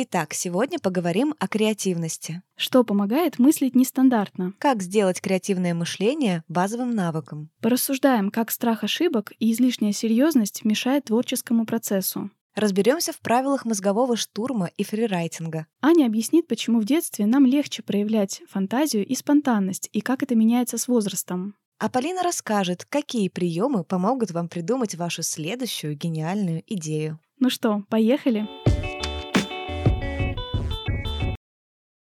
[0.00, 2.40] Итак, сегодня поговорим о креативности.
[2.54, 4.54] Что помогает мыслить нестандартно?
[4.60, 7.50] Как сделать креативное мышление базовым навыком?
[7.60, 12.30] Порассуждаем, как страх ошибок и излишняя серьезность мешает творческому процессу.
[12.54, 15.66] Разберемся в правилах мозгового штурма и фрирайтинга.
[15.82, 20.78] Аня объяснит, почему в детстве нам легче проявлять фантазию и спонтанность, и как это меняется
[20.78, 21.56] с возрастом.
[21.80, 27.18] А Полина расскажет, какие приемы помогут вам придумать вашу следующую гениальную идею.
[27.40, 28.48] Ну что, поехали?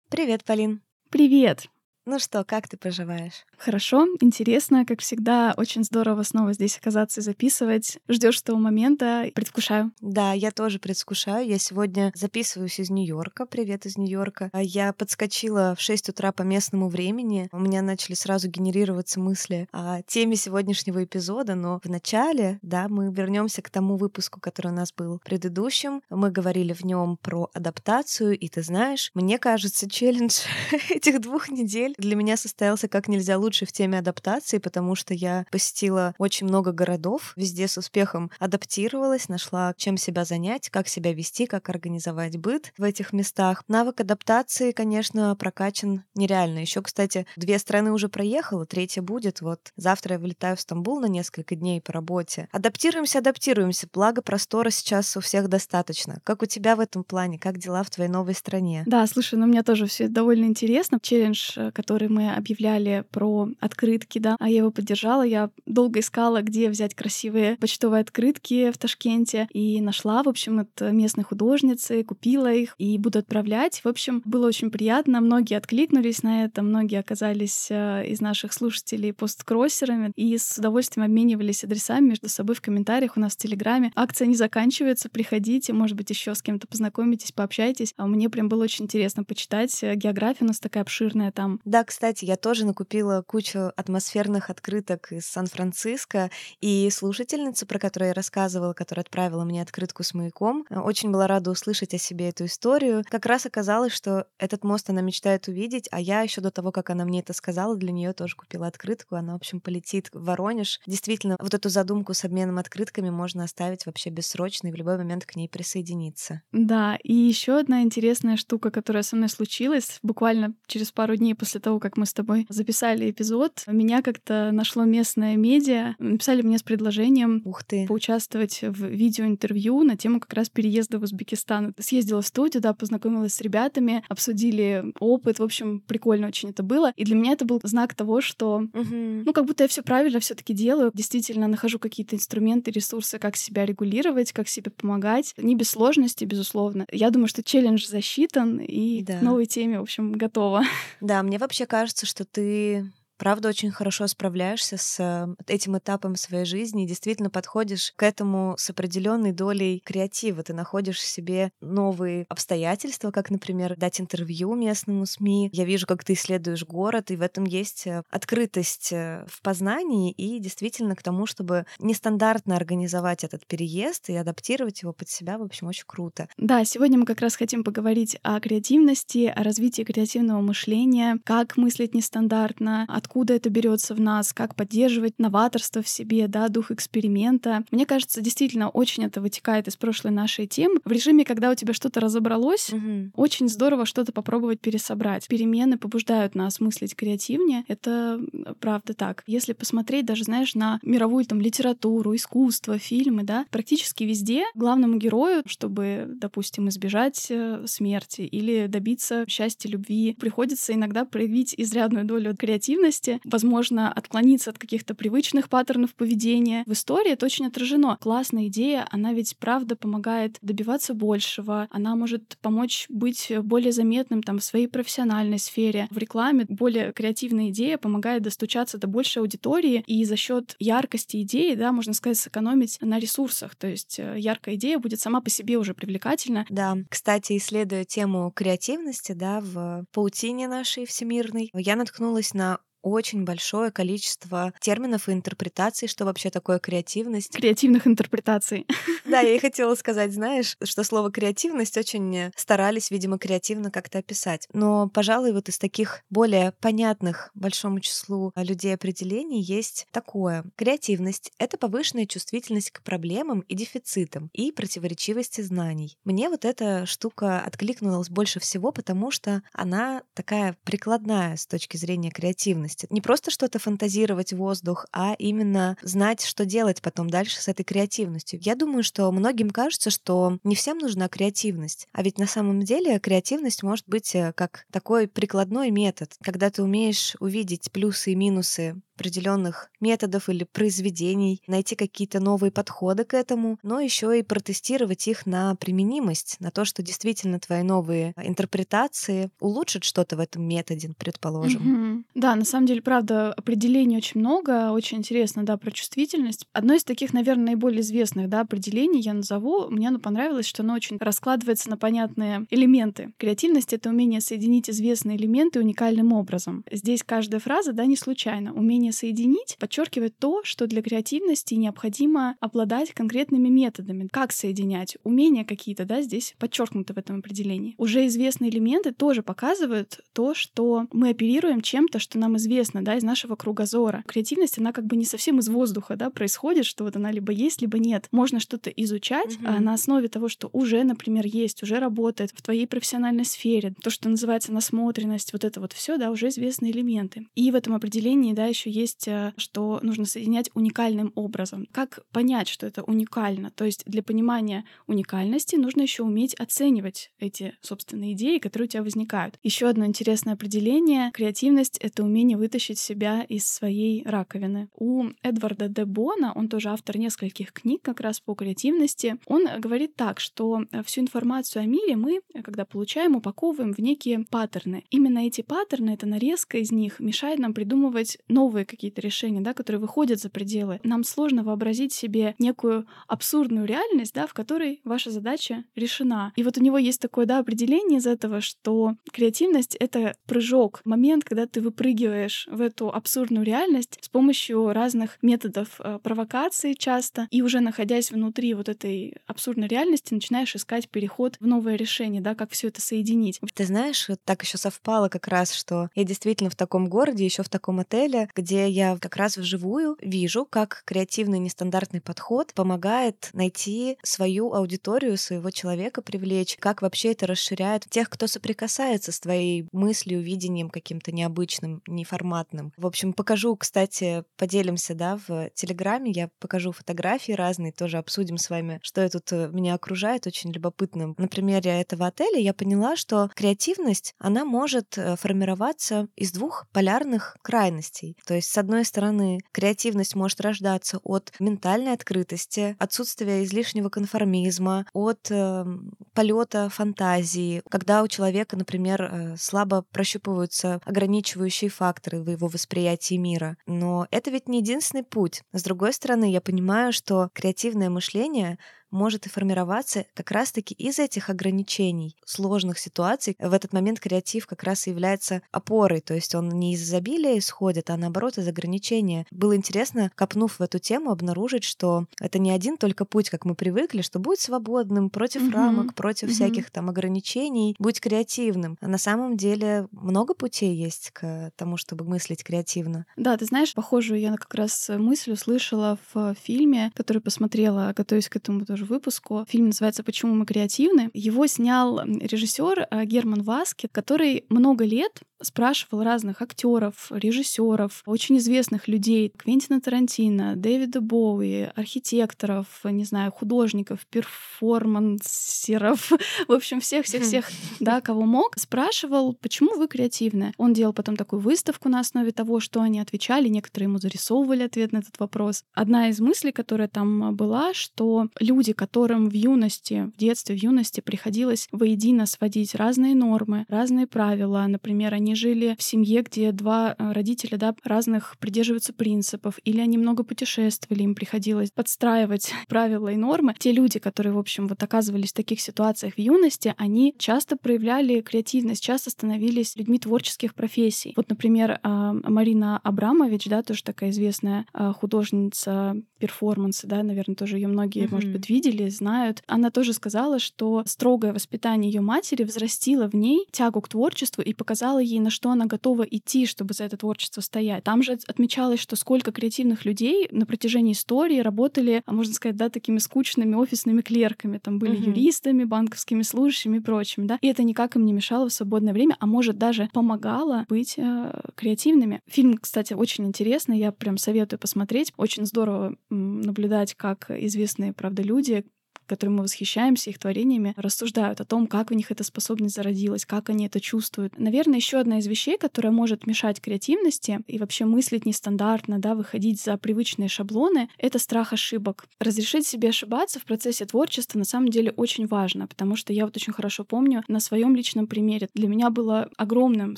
[0.09, 0.81] Привет, Полин.
[1.12, 1.68] Привет!
[2.12, 3.45] Ну что, как ты поживаешь?
[3.59, 7.99] Хорошо, интересно, как всегда, очень здорово снова здесь оказаться и записывать.
[8.08, 9.91] Ждешь этого момента, предвкушаю.
[10.01, 11.48] Да, я тоже предвкушаю.
[11.48, 13.46] Я сегодня записываюсь из Нью-Йорка.
[13.46, 14.49] Привет из Нью-Йорка.
[14.54, 17.48] А Я подскочила в 6 утра по местному времени.
[17.51, 23.62] У меня начали сразу генерироваться мысли о теме сегодняшнего эпизода, но вначале, да, мы вернемся
[23.62, 26.01] к тому выпуску, который у нас был предыдущим.
[26.10, 30.40] Мы говорили в нем про адаптацию, и ты знаешь, мне кажется, челлендж
[30.90, 35.45] этих двух недель для меня состоялся как нельзя лучше в теме адаптации, потому что я
[35.51, 41.45] посетила очень много городов, везде с успехом адаптировалась, нашла, чем себя занять, как себя вести,
[41.45, 43.63] как организовать быт в этих местах.
[43.67, 46.59] Навык адаптации, конечно, прокачан нереально.
[46.59, 49.41] Еще, кстати, две страны уже проехала, третья будет.
[49.41, 52.47] Вот завтра я вылетаю в Стамбул на несколько дней по работе.
[52.51, 53.87] Адаптируемся, адаптируемся.
[53.91, 56.20] Благо простора сейчас у всех достаточно.
[56.23, 57.39] Как у тебя в этом плане?
[57.39, 58.83] Как дела в твоей новой стране?
[58.85, 60.99] Да, слушай, ну мне тоже все довольно интересно.
[61.01, 65.24] Челлендж, э, который мы объявляли про открытки, да, а я его поддержала.
[65.24, 70.81] Я долго искала, где взять красивые почтовые открытки в Ташкенте, и нашла, в общем, от
[70.91, 73.79] местной художницы, купила их и буду отправлять.
[73.81, 75.22] В общем, было очень приятно.
[75.22, 81.63] Многие откликнулись на это, многие оказались э, из наших слушателей посткроссерами и с удовольствием обменивались
[81.63, 83.94] адресами между собой в комментариях у нас в Телеграме.
[83.95, 87.94] Акция не заканчивается, приходите, может быть, еще с кем-то познакомитесь, пообщайтесь.
[87.95, 89.79] А мне прям было очень интересно почитать.
[89.81, 91.59] География у нас такая обширная там.
[91.69, 96.31] Да, кстати, я тоже накупила кучу атмосферных открыток из Сан-Франциско,
[96.62, 101.28] и слушательница, про которую я рассказывала, которая отправила мне открытку с маяком, э, очень была
[101.28, 103.03] рада услышать о себе эту историю.
[103.07, 106.90] Как раз оказалось, что этот мост она мечтает увидеть, а я еще до того, как
[106.90, 109.13] она мне это сказала, для нее тоже купила открытку.
[109.13, 110.80] Она, в общем, полетит в Воронеж.
[110.88, 115.28] Действительно, вот эту задумку с обменом открытками можно оставить вообще бессрочно и в любой момент
[115.28, 116.41] к ней присоединиться.
[116.51, 121.58] Да, и еще одна интересная штука, которая со мной случилась буквально через пару дней после
[121.59, 126.63] того, как мы с тобой записали эпизод, меня как-то нашло местное медиа, написали мне с
[126.63, 127.85] предложением Ух ты.
[127.87, 131.73] поучаствовать в видеоинтервью на тему как раз переезда в Узбекистан.
[131.79, 136.91] Съездила в студию, да, познакомилась с ребятами, обсудили опыт, в общем, прикольно очень это было.
[136.95, 138.95] И для меня это был знак того, что, Угу.
[139.25, 143.35] ну, как будто я все правильно все таки делаю, действительно нахожу какие-то инструменты, ресурсы, как
[143.35, 145.33] себя регулировать, как себе помогать.
[145.37, 146.85] Не без сложности, безусловно.
[146.91, 149.19] Я думаю, что челлендж засчитан, и Да.
[149.19, 150.63] к новой теме, в общем, готова.
[151.01, 156.46] Да, мне вообще кажется, что ты правда очень хорошо справляешься с э, этим этапом своей
[156.46, 160.41] жизни и действительно подходишь к этому с определенной долей креатива.
[160.41, 165.50] Ты находишь в себе новые обстоятельства, как, например, дать интервью местному СМИ.
[165.52, 170.12] Я вижу, как ты исследуешь город, и в этом есть э, открытость э, в познании
[170.12, 175.44] и действительно к тому, чтобы нестандартно организовать этот переезд и адаптировать его под себя, в
[175.44, 176.30] общем, очень круто.
[176.38, 181.94] Да, сегодня мы как раз хотим поговорить о креативности, о развитии креативного мышления, как мыслить
[181.94, 187.63] нестандартно, откуда это берется в нас, как поддерживать новаторство в себе, да, дух эксперимента.
[187.71, 190.79] Мне кажется, действительно очень это вытекает из прошлой нашей темы.
[190.85, 193.11] В режиме, когда у тебя что-то разобралось, Мгм.
[193.15, 195.27] очень здорово что-то попробовать пересобрать.
[195.27, 197.63] Перемены побуждают нас мыслить креативнее.
[197.67, 198.19] Это
[198.59, 199.23] правда так.
[199.27, 205.44] Если посмотреть даже, знаешь, на мировую там литературу, искусство, фильмы, да, практически везде главному герою,
[205.45, 212.99] чтобы, допустим, избежать э, смерти или добиться счастья, любви, приходится иногда проявить изрядную долю креативности,
[213.24, 216.63] возможно, отклониться от каких-то привычных паттернов поведения.
[216.66, 217.98] В истории это очень отражено.
[218.01, 224.40] Классная идея, она ведь правда помогает добиваться большего, она может помочь быть более заметным там
[224.40, 225.88] в своей профессиональной сфере.
[225.90, 231.56] В рекламе более креативная идея помогает достучаться до большей аудитории, и за счет яркости идеи,
[231.56, 233.56] да, можно сказать, сэкономить на ресурсах.
[233.56, 236.46] То есть э, яркая идея будет сама по себе уже привлекательна.
[236.50, 243.71] Да, кстати, исследуя тему креативности, да, в паутине нашей всемирной, я наткнулась на очень большое
[243.71, 247.35] количество терминов и интерпретаций, что вообще такое креативность.
[247.35, 248.65] Креативных интерпретаций.
[249.05, 254.47] Да, я и хотела сказать, знаешь, что слово креативность очень старались, видимо, креативно как-то описать.
[254.53, 260.45] Но, пожалуй, вот из таких более понятных большому числу людей определений есть такое.
[260.55, 265.97] Креативность— это повышенная чувствительность к проблемам и дефицитам и противоречивости знаний.
[266.03, 272.11] Мне вот эта штука откликнулась больше всего, потому что она такая прикладная с точки зрения
[272.11, 272.69] креативности.
[272.89, 277.63] Не просто что-то фантазировать в воздух, а именно знать, что делать потом дальше с этой
[277.63, 278.39] креативностью.
[278.42, 281.88] Я думаю, что многим кажется, что не всем нужна креативность.
[281.92, 286.63] А ведь на самом деле креативность может быть э, как такой прикладной метод, когда ты
[286.63, 293.57] умеешь увидеть плюсы и минусы определенных методов или произведений, найти какие-то новые подходы к этому,
[293.63, 299.86] но еще и протестировать их на применимость, на то, что действительно твои новые интерпретации улучшат
[299.86, 301.62] что-то в этом методе, предположим.
[301.62, 302.04] Mm-hmm.
[302.15, 306.45] Да, на самом деле, правда, определений очень много, очень интересно, да, про чувствительность.
[306.53, 309.69] Одно из таких, наверное, наиболее известных, да, определений я назову.
[309.69, 313.13] Мне оно понравилось, что оно очень раскладывается на понятные элементы.
[313.17, 316.63] Креативность— это умение соединить известные элементы уникальным образом.
[316.71, 318.53] Здесь каждая фраза, да, не случайно.
[318.53, 324.07] Умение соединить подчеркивает то, что для креативности необходимо обладать конкретными методами.
[324.12, 324.97] Как соединять?
[325.03, 327.75] Умения какие-то, да, здесь подчеркнуты в этом определении.
[327.77, 332.49] Уже известные элементы тоже показывают то, что мы оперируем чем-то, что нам известно,
[332.84, 334.04] да, из нашего кругозора.
[334.07, 337.62] Креативность, она как бы не совсем из воздуха, да, происходит, что вот она либо есть,
[337.62, 338.07] либо нет.
[338.12, 339.46] Можно что-то изучать mm-hmm.
[339.46, 343.74] а на основе того, что уже, например, есть, уже работает в твоей профессиональной сфере.
[343.81, 347.28] То, что называется насмотренность, вот это вот все, да, уже известные элементы.
[347.36, 351.68] И в этом определении, да, еще есть, э, что нужно соединять уникальным образом.
[351.72, 353.51] Как понять, что это уникально?
[353.51, 358.84] То есть для понимания уникальности нужно еще уметь оценивать эти собственные идеи, которые у тебя
[358.84, 359.38] возникают.
[359.44, 361.12] Еще одно интересное определение.
[361.12, 364.69] Креативность— это умение вытащить себя из своей раковины.
[364.75, 369.95] У Эдварда де Бона, он тоже автор нескольких книг как раз по креативности, он говорит
[369.95, 374.83] так, что э, всю информацию о мире мы, э, когда получаем, упаковываем в некие паттерны.
[374.89, 379.81] Именно эти паттерны, эта нарезка из них мешает нам придумывать новые какие-то решения, да, которые
[379.81, 380.80] выходят за пределы.
[380.83, 386.31] Нам сложно вообразить себе некую абсурдную реальность, да, в которой ваша задача решена.
[386.36, 391.24] И вот у него есть такое, да, определение из этого, что креативность— это прыжок, момент,
[391.24, 397.41] когда ты выпрыгиваешь в эту абсурдную реальность с помощью разных методов э, провокации часто, и
[397.41, 402.51] уже находясь внутри вот этой абсурдной реальности, начинаешь искать переход в новое решение, да, как
[402.51, 403.39] все это соединить.
[403.53, 407.43] Ты знаешь, вот так еще совпало как раз, что я действительно в таком городе, еще
[407.43, 413.97] в таком отеле, где я как раз вживую вижу, как креативный нестандартный подход помогает найти
[414.03, 420.21] свою аудиторию, своего человека привлечь, как вообще это расширяет тех, кто соприкасается с твоей мыслью,
[420.21, 421.81] видением каким-то необычным,
[422.19, 422.74] неформатным.
[422.77, 428.50] В общем, покажу, кстати, поделимся, да, в Телеграме, я покажу фотографии разные, тоже обсудим с
[428.50, 431.16] вами, что тут э, меня окружает, очень любопытным.
[431.18, 437.38] На примере этого отеля я поняла, что креативность, она может э, формироваться из двух полярных
[437.42, 438.18] крайностей.
[438.25, 445.31] То есть, с одной стороны, креативность может рождаться от ментальной открытости, отсутствия излишнего конформизма, от
[445.31, 445.65] э,
[446.13, 453.57] полета фантазии, когда у человека, например, э, слабо прощупываются ограничивающие факторы в его восприятии мира.
[453.65, 455.44] Но это ведь не единственный путь.
[455.53, 458.57] С другой стороны, я понимаю, что креативное мышление
[458.91, 463.36] может и формироваться как раз-таки из этих ограничений, сложных ситуаций.
[463.39, 467.38] В этот момент креатив как раз и является опорой, то есть он не из изобилия
[467.38, 469.25] исходит, а наоборот из ограничения.
[469.31, 473.55] Было интересно, копнув в эту тему, обнаружить, что это не один только путь, как мы
[473.55, 475.53] привыкли, что будь свободным, против mm-hmm.
[475.53, 476.34] рамок, против mm-hmm.
[476.34, 478.77] всяких там ограничений, будь креативным.
[478.81, 483.05] На самом деле много путей есть к тому, чтобы мыслить креативно.
[483.15, 488.36] Да, ты знаешь, похожую я как раз мысль услышала в фильме, который посмотрела, готовясь к
[488.36, 489.45] этому тоже тоже выпуску.
[489.48, 491.09] Фильм называется «Почему мы креативны».
[491.13, 498.88] Его снял режиссер э, Герман Васки, который много лет спрашивал разных актеров, режиссеров, очень известных
[498.88, 506.12] людей, Квентина Тарантино, Дэвида Боуи, архитекторов, не знаю, художников, перформансеров,
[506.48, 510.53] в общем, всех-всех-всех, да, кого мог, спрашивал, почему вы креативны.
[510.58, 514.91] Он делал потом такую выставку на основе того, что они отвечали, некоторые ему зарисовывали ответ
[514.91, 515.63] на этот вопрос.
[515.74, 521.01] Одна из мыслей, которая там была, что люди, которым в юности, в детстве, в юности
[521.01, 526.95] приходилось воедино сводить разные нормы, разные правила, например, они они жили в семье, где два
[526.98, 533.15] э, родителя да, разных придерживаются принципов, или они много путешествовали, им приходилось подстраивать правила и
[533.15, 533.53] нормы.
[533.59, 538.21] Те люди, которые, в общем, вот оказывались в таких ситуациях в юности, они часто проявляли
[538.21, 541.13] креативность, часто становились людьми творческих профессий.
[541.15, 547.57] Вот, например, а, Марина Абрамович, да, тоже такая известная а, художница перформанса, да, наверное, тоже
[547.57, 548.12] ее многие, mm-hmm.
[548.12, 549.43] может быть, видели, знают.
[549.45, 554.53] Она тоже сказала, что строгое воспитание ее матери взрастило в ней тягу к творчеству и
[554.53, 557.83] показало ей, на что она готова идти, чтобы за это творчество стоять.
[557.83, 562.69] Там же отмечалось, что сколько креативных людей на протяжении истории работали, а можно сказать, да,
[562.69, 564.57] такими скучными офисными клерками.
[564.57, 565.09] Там были mm-hmm.
[565.09, 567.38] юристами, банковскими служащими и прочими, да.
[567.41, 571.41] И это никак им не мешало в свободное время, а может даже помогало быть э,
[571.55, 572.21] креативными.
[572.27, 575.13] Фильм, кстати, очень интересный, я прям советую посмотреть.
[575.17, 578.65] Очень здорово наблюдать, как известные, правда, люди
[579.10, 583.50] которым мы восхищаемся, их творениями, рассуждают о том, как у них эта способность зародилась, как
[583.50, 584.38] они это чувствуют.
[584.38, 589.62] Наверное, еще одна из вещей, которая может мешать креативности и вообще мыслить нестандартно, да, выходить
[589.62, 592.06] за привычные шаблоны, это страх ошибок.
[592.20, 596.38] Разрешить себе ошибаться в процессе творчества на самом деле очень важно, потому что я вот
[596.38, 598.48] очень хорошо помню на своем личном примере.
[598.54, 599.98] Для меня было огромным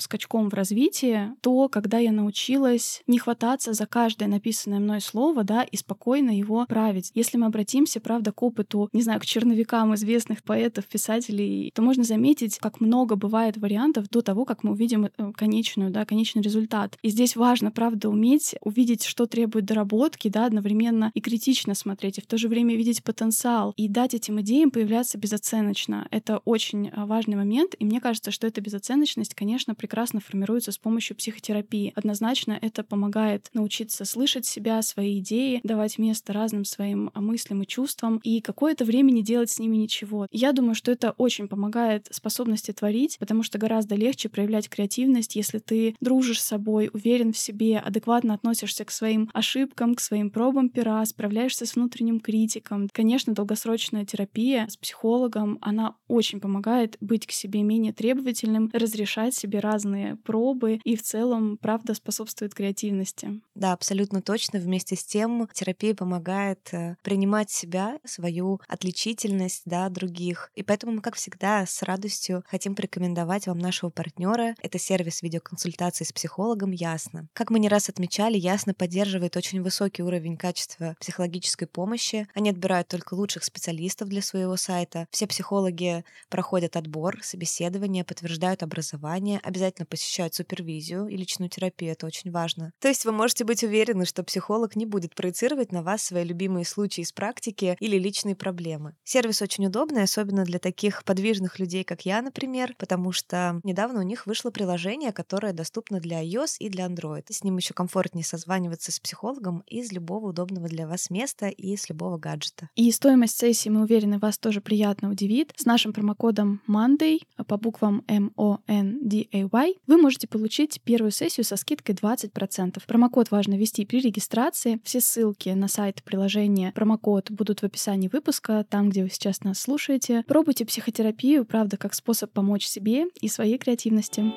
[0.00, 5.62] скачком в развитии то, когда я научилась не хвататься за каждое написанное мной слово, да,
[5.62, 7.10] и спокойно его править.
[7.14, 11.82] Если мы обратимся, правда, к опыту не не знаю, к черновикам известных поэтов, писателей, то
[11.82, 16.40] можно заметить, как много бывает вариантов до того, как мы увидим э, конечную, да, конечный
[16.40, 16.96] результат.
[17.02, 22.20] И здесь важно, правда, уметь увидеть, что требует доработки, да, одновременно и критично смотреть, и
[22.20, 26.06] в то же время видеть потенциал, и дать этим идеям появляться безоценочно.
[26.12, 30.78] Это очень э, важный момент, и мне кажется, что эта безоценочность, конечно, прекрасно формируется с
[30.78, 31.92] помощью психотерапии.
[31.96, 37.66] Однозначно это помогает научиться слышать себя, свои идеи, давать место разным своим а, мыслям и
[37.66, 40.26] чувствам, и какое-то времени делать с ними ничего.
[40.30, 45.58] Я думаю, что это очень помогает способности творить, потому что гораздо легче проявлять креативность, если
[45.58, 50.68] ты дружишь с собой, уверен в себе, адекватно относишься к своим ошибкам, к своим пробам
[50.68, 52.90] пера, справляешься с внутренним критиком.
[52.92, 59.60] Конечно, долгосрочная терапия с психологом, она очень помогает быть к себе менее требовательным, разрешать себе
[59.60, 63.40] разные пробы и в целом, правда, способствует креативности.
[63.54, 64.58] Да, абсолютно точно.
[64.58, 70.50] Вместе с тем терапия помогает э, принимать себя, свою отличительность да, других.
[70.56, 74.56] И поэтому мы, как всегда, с радостью хотим порекомендовать вам нашего партнера.
[74.60, 77.28] Это сервис видеоконсультации с психологом Ясно.
[77.32, 82.26] Как мы не раз отмечали, Ясно поддерживает очень высокий уровень качества психологической помощи.
[82.34, 85.06] Они отбирают только лучших специалистов для своего сайта.
[85.10, 91.92] Все психологи проходят отбор, собеседование, подтверждают образование, обязательно посещают супервизию и личную терапию.
[91.92, 92.72] Это очень важно.
[92.80, 96.64] То есть вы можете быть уверены, что психолог не будет проецировать на вас свои любимые
[96.64, 98.94] случаи из практики или личные проблемы проблемы.
[99.02, 104.02] Сервис очень удобный, особенно для таких подвижных людей, как я, например, потому что недавно у
[104.02, 107.24] них вышло приложение, которое доступно для iOS и для Android.
[107.28, 111.88] С ним еще комфортнее созваниваться с психологом из любого удобного для вас места и с
[111.88, 112.68] любого гаджета.
[112.76, 115.52] И стоимость сессии, мы уверены, вас тоже приятно удивит.
[115.56, 122.80] С нашим промокодом MONDAY по буквам M-O-N-D-A-Y вы можете получить первую сессию со скидкой 20%.
[122.86, 124.80] Промокод важно ввести при регистрации.
[124.84, 129.58] Все ссылки на сайт приложения промокод будут в описании выпуска там, где вы сейчас нас
[129.58, 130.22] слушаете.
[130.26, 134.32] Пробуйте психотерапию, правда, как способ помочь себе и своей креативности.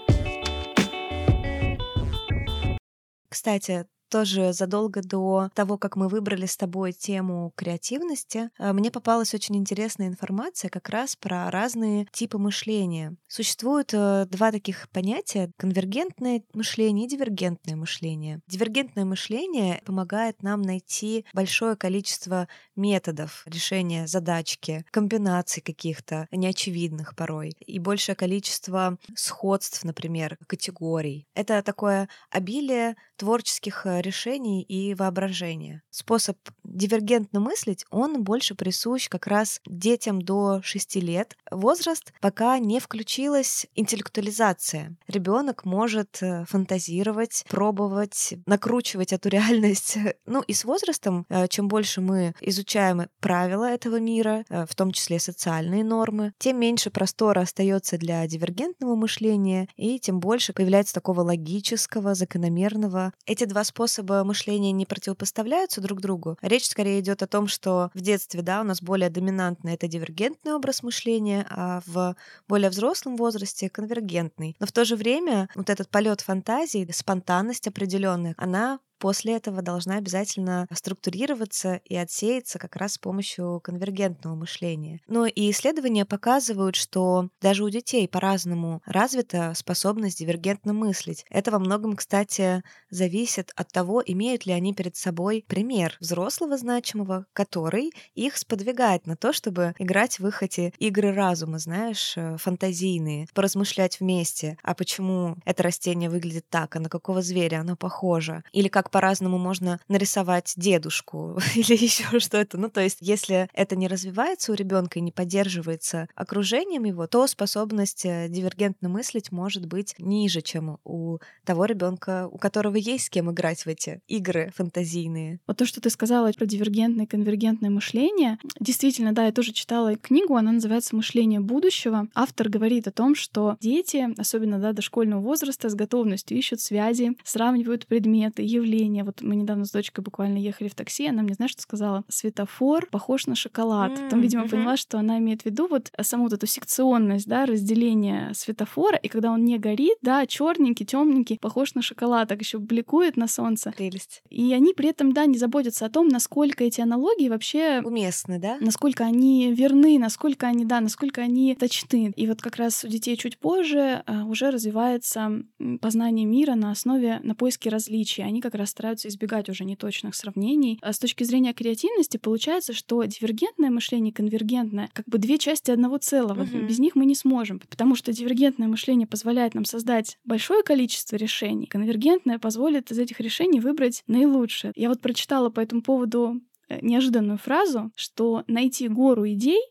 [3.30, 9.34] Кстати, тоже задолго до того, как мы выбрали с тобой тему креативности, э, мне попалась
[9.34, 13.16] очень интересная информация как раз про разные типы мышления.
[13.28, 18.42] Существует э, два таких понятия— конвергентное мышление и дивергентное мышление.
[18.48, 27.80] Дивергентное мышление помогает нам найти большое количество методов решения задачки, комбинаций каких-то неочевидных порой, и
[27.80, 31.28] большее количество сходств, например, категорий.
[31.34, 35.82] Это такое обилие творческих э, решений и воображения.
[35.90, 41.38] Способ дивергентно мыслить, он больше присущ как раз детям до 6 лет.
[41.50, 44.96] Возраст, пока не включилась интеллектуализация.
[45.08, 49.98] Ребенок может э, фантазировать, пробовать, накручивать эту реальность.
[50.26, 55.20] Ну и с возрастом, э, чем больше мы изучаем правила этого мира, в том числе
[55.20, 62.16] социальные нормы, тем меньше простора остается для дивергентного мышления, и тем больше появляется такого логического,
[62.16, 63.85] закономерного эти два способа
[64.24, 66.38] мышления не противопоставляются друг другу.
[66.42, 70.54] Речь скорее идет о том, что в детстве, да, у нас более доминантный это дивергентный
[70.54, 72.16] образ мышления, а в
[72.48, 74.56] более взрослом возрасте конвергентный.
[74.60, 79.98] Но в то же время вот этот полет фантазии, спонтанность определенная, она после этого должна
[79.98, 85.00] обязательно структурироваться и отсеяться как раз с помощью конвергентного мышления.
[85.06, 91.24] Но и исследования показывают, что даже у детей по-разному развита способность дивергентно мыслить.
[91.30, 97.28] Это во многом, кстати, зависит от того, имеют ли они перед собой пример взрослого значимого,
[97.34, 103.28] который их сподвигает на то, чтобы играть в их эти игры разума, знаешь, э, фантазийные,
[103.36, 108.68] поразмышлять вместе, а почему это растение выглядит так, а на какого зверя оно похоже, или
[108.68, 112.58] как по-разному можно нарисовать дедушку, или еще что-то.
[112.58, 117.28] Ну, то есть, если это не развивается у ребенка и не поддерживается окружением его, то
[117.28, 123.10] способность э, дивергентно мыслить может быть ниже, чем у того ребенка, у которого есть с
[123.10, 125.42] кем играть в эти игры фантазийные.
[125.46, 129.98] Вот то, что ты сказала про дивергентное и конвергентное мышление, действительно, да, я тоже читала
[129.98, 132.08] книгу, она называется «Мышление будущего».
[132.16, 137.88] Автор говорит о том, что дети, особенно да, дошкольного возраста, с готовностью ищут связи, сравнивают
[137.88, 138.75] предметы, явления.
[139.04, 142.04] Вот мы недавно с дочкой буквально ехали в такси, она мне, знаешь, что сказала?
[142.10, 143.92] Светофор похож на шоколад.
[143.92, 144.10] Mm-hmm.
[144.10, 148.34] Там, видимо, поняла, что она имеет в виду вот саму вот эту секционность, да, разделение
[148.34, 153.18] светофора, и когда он не горит, да, черненький, темненький, похож на шоколад, так еще бликует
[153.18, 153.74] на солнце.
[153.76, 154.22] Прелесть.
[154.30, 158.58] И они при этом, да, не заботятся о том, насколько эти аналогии вообще уместны, да?
[158.60, 162.14] Насколько они верны, насколько они, да, насколько они точны.
[162.16, 165.44] И вот как раз у детей чуть позже а, уже развивается
[165.82, 168.24] познание мира на основе, на поиске различий.
[168.24, 170.80] Они как раз стараются избегать уже неточных сравнений.
[170.82, 175.72] А с точки зрения креативности получается, что дивергентное мышление и конвергентное как бы две части
[175.72, 176.44] одного целого.
[176.44, 176.66] Угу.
[176.68, 181.66] Без них мы не сможем, потому что дивергентное мышление позволяет нам создать большое количество решений.
[181.66, 184.74] Конвергентное позволит из этих решений выбрать наилучшее.
[184.76, 189.62] Я вот прочитала по этому поводу э, неожиданную фразу, что найти гору идей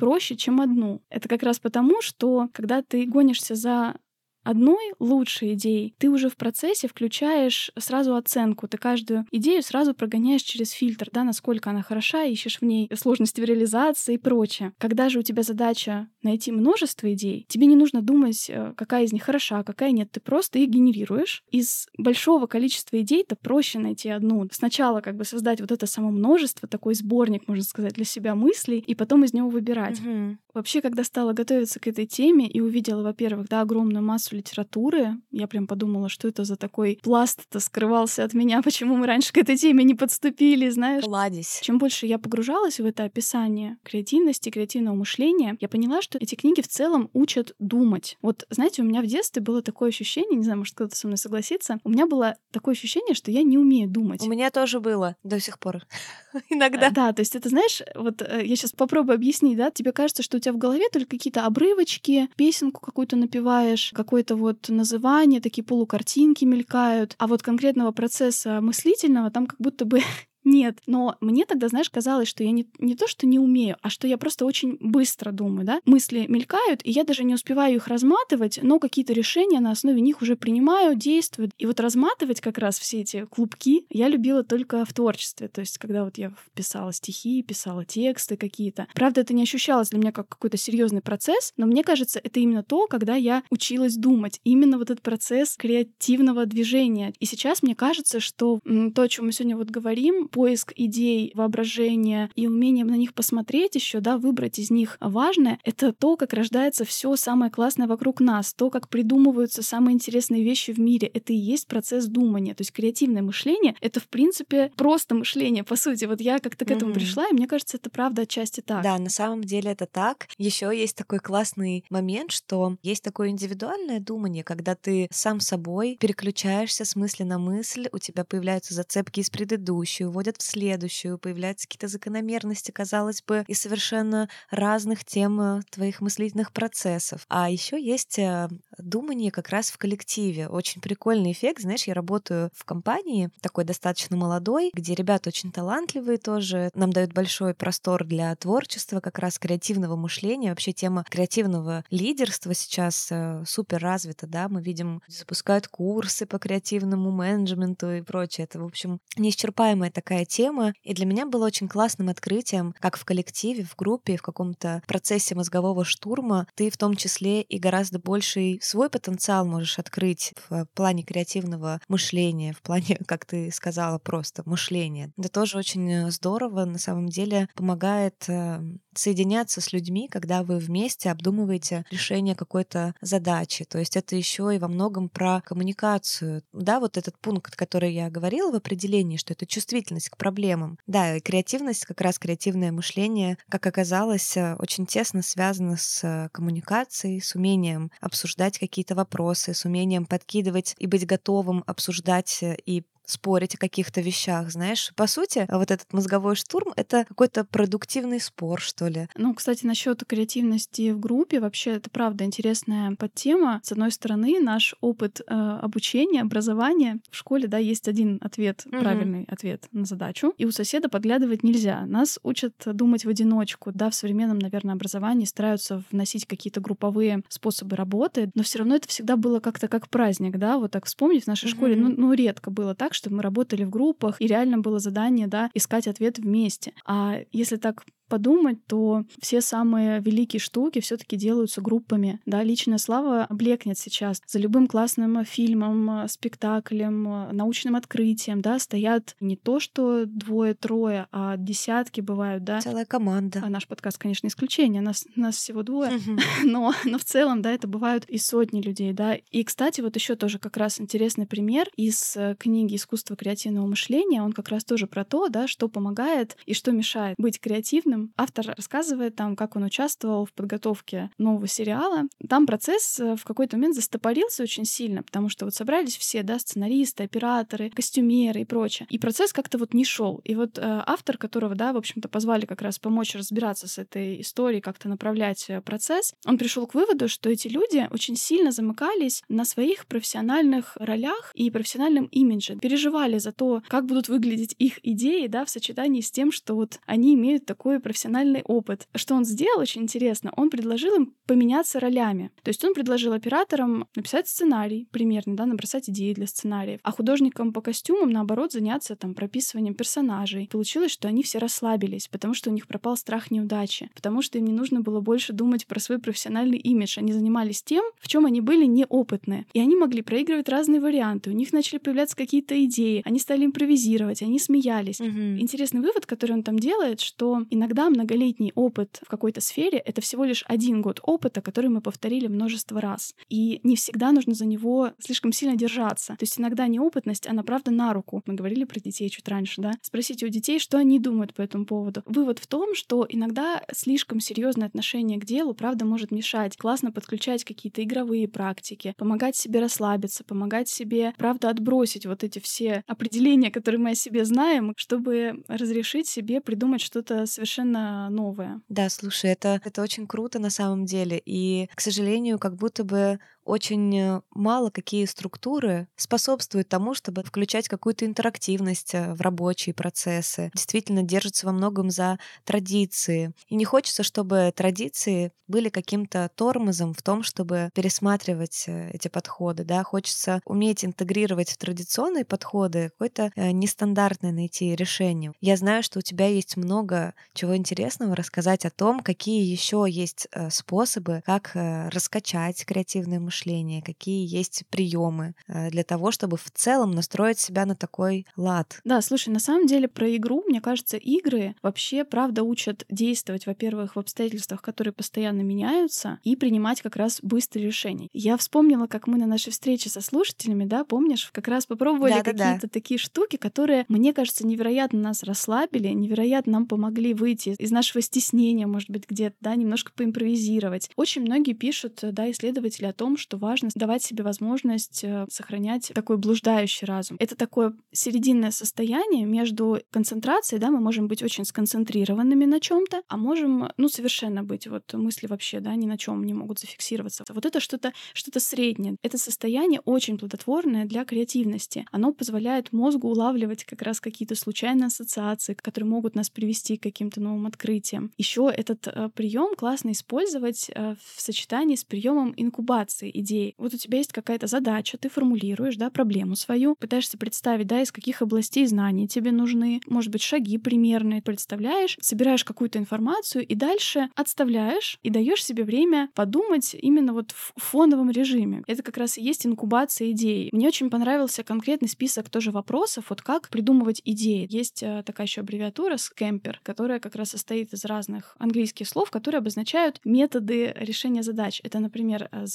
[0.00, 1.02] проще, чем одну.
[1.10, 3.96] Это как раз потому, что когда ты гонишься за
[4.42, 8.68] одной лучшей идеей, ты уже в процессе включаешь сразу оценку.
[8.68, 13.40] Ты каждую идею сразу прогоняешь через фильтр, да, насколько она хороша, ищешь в ней сложности
[13.40, 14.72] в реализации и прочее.
[14.78, 19.12] Когда же у тебя задача найти множество идей, тебе не нужно думать, э, какая из
[19.12, 20.10] них хороша, какая нет.
[20.10, 21.42] Ты просто их генерируешь.
[21.50, 24.48] Из большого количества идей то проще найти одну.
[24.52, 28.78] Сначала как бы создать вот это само множество, такой сборник, можно сказать, для себя мыслей,
[28.78, 30.00] и потом из него выбирать.
[30.00, 30.38] Угу.
[30.54, 35.46] Вообще, когда стала готовиться к этой теме и увидела, во-первых, да, огромную массу литературы, я
[35.46, 39.56] прям подумала, что это за такой пласт-то скрывался от меня, почему мы раньше к этой
[39.56, 41.04] теме не подступили, знаешь.
[41.06, 41.60] Ладись.
[41.62, 46.60] Чем больше я погружалась в это описание креативности, креативного мышления, я поняла, что эти книги
[46.60, 48.16] в целом учат думать.
[48.22, 51.18] Вот, знаете, у меня в детстве было такое ощущение, не знаю, может, кто-то со мной
[51.18, 54.22] согласится, у меня было такое ощущение, что я не умею думать.
[54.22, 55.86] У меня тоже было до сих пор.
[56.50, 56.90] Иногда.
[56.90, 60.36] Да, то есть это, знаешь, вот э, я сейчас попробую объяснить, да, тебе кажется, что
[60.36, 66.44] у тебя в голове только какие-то обрывочки, песенку какую-то напеваешь, какое-то вот называние, такие полукартинки
[66.44, 70.00] мелькают, а вот конкретного процесса мыслительного там как будто бы
[70.44, 73.90] нет, но мне тогда, знаешь, казалось, что я не, не то, что не умею, а
[73.90, 75.80] что я просто очень быстро думаю, да.
[75.84, 80.22] Мысли мелькают, и я даже не успеваю их разматывать, но какие-то решения на основе них
[80.22, 81.50] уже принимаю, действую.
[81.58, 85.48] И вот разматывать как раз все эти клубки я любила только в творчестве.
[85.48, 88.86] То есть, когда вот я писала стихи, писала тексты какие-то.
[88.94, 92.62] Правда, это не ощущалось для меня как какой-то серьезный процесс, но мне кажется, это именно
[92.62, 94.40] то, когда я училась думать.
[94.44, 97.12] Именно вот этот процесс креативного движения.
[97.20, 98.60] И сейчас мне кажется, что
[98.94, 103.74] то, о чем мы сегодня вот говорим, поиск идей, воображения и умение на них посмотреть
[103.74, 108.54] еще, да, выбрать из них важное, это то, как рождается все самое классное вокруг нас,
[108.54, 111.08] то, как придумываются самые интересные вещи в мире.
[111.08, 112.54] Это и есть процесс думания.
[112.54, 116.04] То есть креативное мышление— это, в принципе, просто мышление, по сути.
[116.04, 116.94] Вот я как-то к этому mm-hmm.
[116.94, 118.82] пришла, и мне кажется, это правда отчасти так.
[118.82, 120.28] Да, на самом деле это так.
[120.38, 126.84] Еще есть такой классный момент, что есть такое индивидуальное думание, когда ты сам собой переключаешься
[126.84, 131.88] с мысли на мысль, у тебя появляются зацепки из предыдущей, уводят в следующую, появляются какие-то
[131.88, 137.24] закономерности, казалось бы, и совершенно разных тем э, твоих мыслительных процессов.
[137.30, 140.48] А еще есть э, думание как раз в коллективе.
[140.48, 141.62] Очень прикольный эффект.
[141.62, 146.70] Знаешь, я работаю в компании, такой достаточно молодой, где ребята очень талантливые тоже.
[146.74, 150.50] Нам дают большой простор для творчества, как раз креативного мышления.
[150.50, 154.50] Вообще тема креативного лидерства сейчас э, супер развита, да.
[154.50, 158.44] Мы видим, запускают курсы по креативному менеджменту и прочее.
[158.44, 162.96] Это, в общем, неисчерпаемая такая такая тема, и для меня было очень классным открытием, как
[162.96, 168.00] в коллективе, в группе, в каком-то процессе мозгового штурма ты в том числе и гораздо
[168.00, 174.42] больший свой потенциал можешь открыть в плане креативного мышления, в плане, как ты сказала, просто
[174.46, 175.12] мышления.
[175.16, 178.60] Это тоже очень здорово, на самом деле помогает э,
[178.94, 183.64] соединяться с людьми, когда вы вместе обдумываете решение какой-то задачи.
[183.64, 186.42] То есть это еще и во многом про коммуникацию.
[186.52, 190.78] Да, вот этот пункт, который я говорила в определении, что это чувствительность к проблемам.
[190.86, 196.28] Да, и креативность, как раз креативное мышление, как оказалось, э, очень тесно связано с э,
[196.32, 202.84] коммуникацией, с умением обсуждать какие-то вопросы, с умением подкидывать и быть готовым обсуждать э, и
[203.10, 204.92] спорить о каких-то вещах, знаешь.
[204.96, 209.08] По сути, вот этот мозговой штурм— это какой-то продуктивный спор, что ли.
[209.16, 213.60] Ну, кстати, насчет креативности в группе, вообще это правда интересная подтема.
[213.62, 218.78] С одной стороны, наш опыт э, обучения, образования в школе, да, есть один ответ, угу.
[218.78, 221.84] правильный ответ на задачу, и у соседа подглядывать нельзя.
[221.86, 227.76] Нас учат думать в одиночку, да, в современном, наверное, образовании стараются вносить какие-то групповые способы
[227.76, 231.26] работы, но все равно это всегда было как-то как праздник, да, вот так вспомнить в
[231.26, 231.56] нашей угу.
[231.56, 235.26] школе, ну, ну, редко было так, что мы работали в группах, и реально было задание,
[235.26, 236.74] да, искать ответ вместе.
[236.84, 242.20] А если так подумать, то все самые великие штуки все-таки делаются группами.
[242.26, 244.20] Да, личная слава блекнет сейчас.
[244.26, 252.00] За любым классным фильмом, спектаклем, научным открытием, да, стоят не то, что двое-трое, а десятки
[252.00, 252.60] бывают, да.
[252.60, 253.42] Целая команда.
[253.44, 254.82] А наш подкаст, конечно, исключение.
[254.82, 255.92] Нас, нас всего двое.
[256.44, 259.14] Но, но в целом, да, это бывают и сотни людей, да.
[259.14, 264.22] И, кстати, вот еще тоже как раз интересный пример из э, книги «Искусство креативного мышления».
[264.22, 268.12] Он как раз тоже про то, да, что помогает и что мешает быть креативным фильм.
[268.16, 272.04] Автор рассказывает там, как он участвовал в подготовке нового сериала.
[272.28, 276.38] Там процесс э, в какой-то момент застопорился очень сильно, потому что вот собрались все, да,
[276.38, 278.86] сценаристы, операторы, костюмеры и прочее.
[278.90, 280.20] И процесс как-то вот не шел.
[280.24, 284.20] И вот э, автор, которого, да, в общем-то, позвали как раз помочь разбираться с этой
[284.20, 289.22] историей, как-то направлять э, процесс, он пришел к выводу, что эти люди очень сильно замыкались
[289.28, 295.26] на своих профессиональных ролях и профессиональном имидже, переживали за то, как будут выглядеть их идеи,
[295.26, 298.86] да, в сочетании с тем, что вот они имеют такое профессиональный опыт.
[298.94, 302.30] Что он сделал, очень интересно, он предложил им поменяться ролями.
[302.42, 307.52] То есть он предложил операторам написать сценарий примерно, да, набросать идеи для сценариев, а художникам
[307.52, 310.48] по костюмам, наоборот, заняться там прописыванием персонажей.
[310.52, 314.44] Получилось, что они все расслабились, потому что у них пропал страх неудачи, потому что им
[314.44, 316.98] не нужно было больше думать про свой профессиональный имидж.
[316.98, 319.46] Они занимались тем, в чем они были неопытны.
[319.52, 321.30] И они могли проигрывать разные варианты.
[321.30, 323.02] У них начали появляться какие-то идеи.
[323.04, 325.00] Они стали импровизировать, они смеялись.
[325.00, 325.40] Угу.
[325.40, 330.02] Интересный вывод, который он там делает, что иногда Иногда многолетний опыт в какой-то сфере— это
[330.02, 333.14] всего лишь один год опыта, который мы повторили множество раз.
[333.30, 336.14] И не всегда нужно за него слишком сильно держаться.
[336.18, 338.22] То есть иногда неопытность, она правда на руку.
[338.26, 339.72] Мы говорили про детей чуть раньше, да?
[339.80, 342.02] Спросите у детей, что они думают по этому поводу.
[342.04, 346.58] Вывод в том, что иногда слишком серьезное отношение к делу, правда, может мешать.
[346.58, 352.84] Классно подключать какие-то игровые практики, помогать себе расслабиться, помогать себе, правда, отбросить вот эти все
[352.86, 358.60] определения, которые мы о себе знаем, чтобы разрешить себе придумать что-то совершенно совершенно новое.
[358.68, 361.20] Да, слушай, это, это очень круто на самом деле.
[361.24, 367.68] И, к сожалению, как будто бы очень э, мало какие структуры способствуют тому, чтобы включать
[367.68, 370.50] какую-то интерактивность э, в рабочие процессы.
[370.54, 373.32] Действительно держатся во многом за традиции.
[373.48, 379.64] И не хочется, чтобы традиции были каким-то тормозом в том, чтобы пересматривать э, эти подходы.
[379.64, 379.82] Да?
[379.82, 385.32] Хочется уметь интегрировать в традиционные подходы какое-то нестандартное найти решение.
[385.40, 390.28] Я знаю, что у тебя есть много чего интересного рассказать о том, какие еще есть
[390.50, 396.90] способы, как раскачать креативное мышление, мышления, какие есть приемы э, для того, чтобы в целом
[396.90, 398.80] настроить себя на такой лад.
[398.84, 403.96] Да, слушай, на самом деле про игру, мне кажется, игры вообще, правда, учат действовать, во-первых,
[403.96, 408.08] в обстоятельствах, которые постоянно меняются, и принимать как раз быстрые решения.
[408.12, 412.22] Я вспомнила, как мы на нашей встрече со слушателями, да, помнишь, как раз попробовали да,
[412.22, 412.68] какие-то да.
[412.68, 418.66] такие штуки, которые, мне кажется, невероятно нас расслабили, невероятно нам помогли выйти из нашего стеснения,
[418.66, 420.90] может быть, где-то, да, немножко поимпровизировать.
[420.96, 426.16] Очень многие пишут, да, исследователи о том, что важно давать себе возможность э, сохранять такой
[426.16, 427.16] блуждающий разум.
[427.20, 433.16] Это такое серединное состояние между концентрацией, да, мы можем быть очень сконцентрированными на чем-то, а
[433.16, 437.24] можем, ну, совершенно быть, вот мысли вообще, да, ни на чем не могут зафиксироваться.
[437.28, 438.96] Вот это что-то что среднее.
[439.02, 441.86] Это состояние очень плодотворное для креативности.
[441.92, 447.20] Оно позволяет мозгу улавливать как раз какие-то случайные ассоциации, которые могут нас привести к каким-то
[447.20, 448.10] новым открытиям.
[448.16, 453.54] Еще этот э, прием классно использовать э, в сочетании с приемом инкубации идеи.
[453.58, 457.92] Вот у тебя есть какая-то задача, ты формулируешь, да, проблему свою, пытаешься представить, да, из
[457.92, 464.08] каких областей знаний тебе нужны, может быть, шаги примерные, представляешь, собираешь какую-то информацию и дальше
[464.14, 468.62] отставляешь и даешь себе время подумать именно вот в фоновом режиме.
[468.66, 470.48] Это как раз и есть инкубация идей.
[470.52, 474.46] Мне очень понравился конкретный список тоже вопросов, вот как придумывать идеи.
[474.50, 479.38] Есть э, такая еще аббревиатура скэмпер, которая как раз состоит из разных английских слов, которые
[479.38, 481.60] обозначают методы решения задач.
[481.64, 482.46] Это, например, э,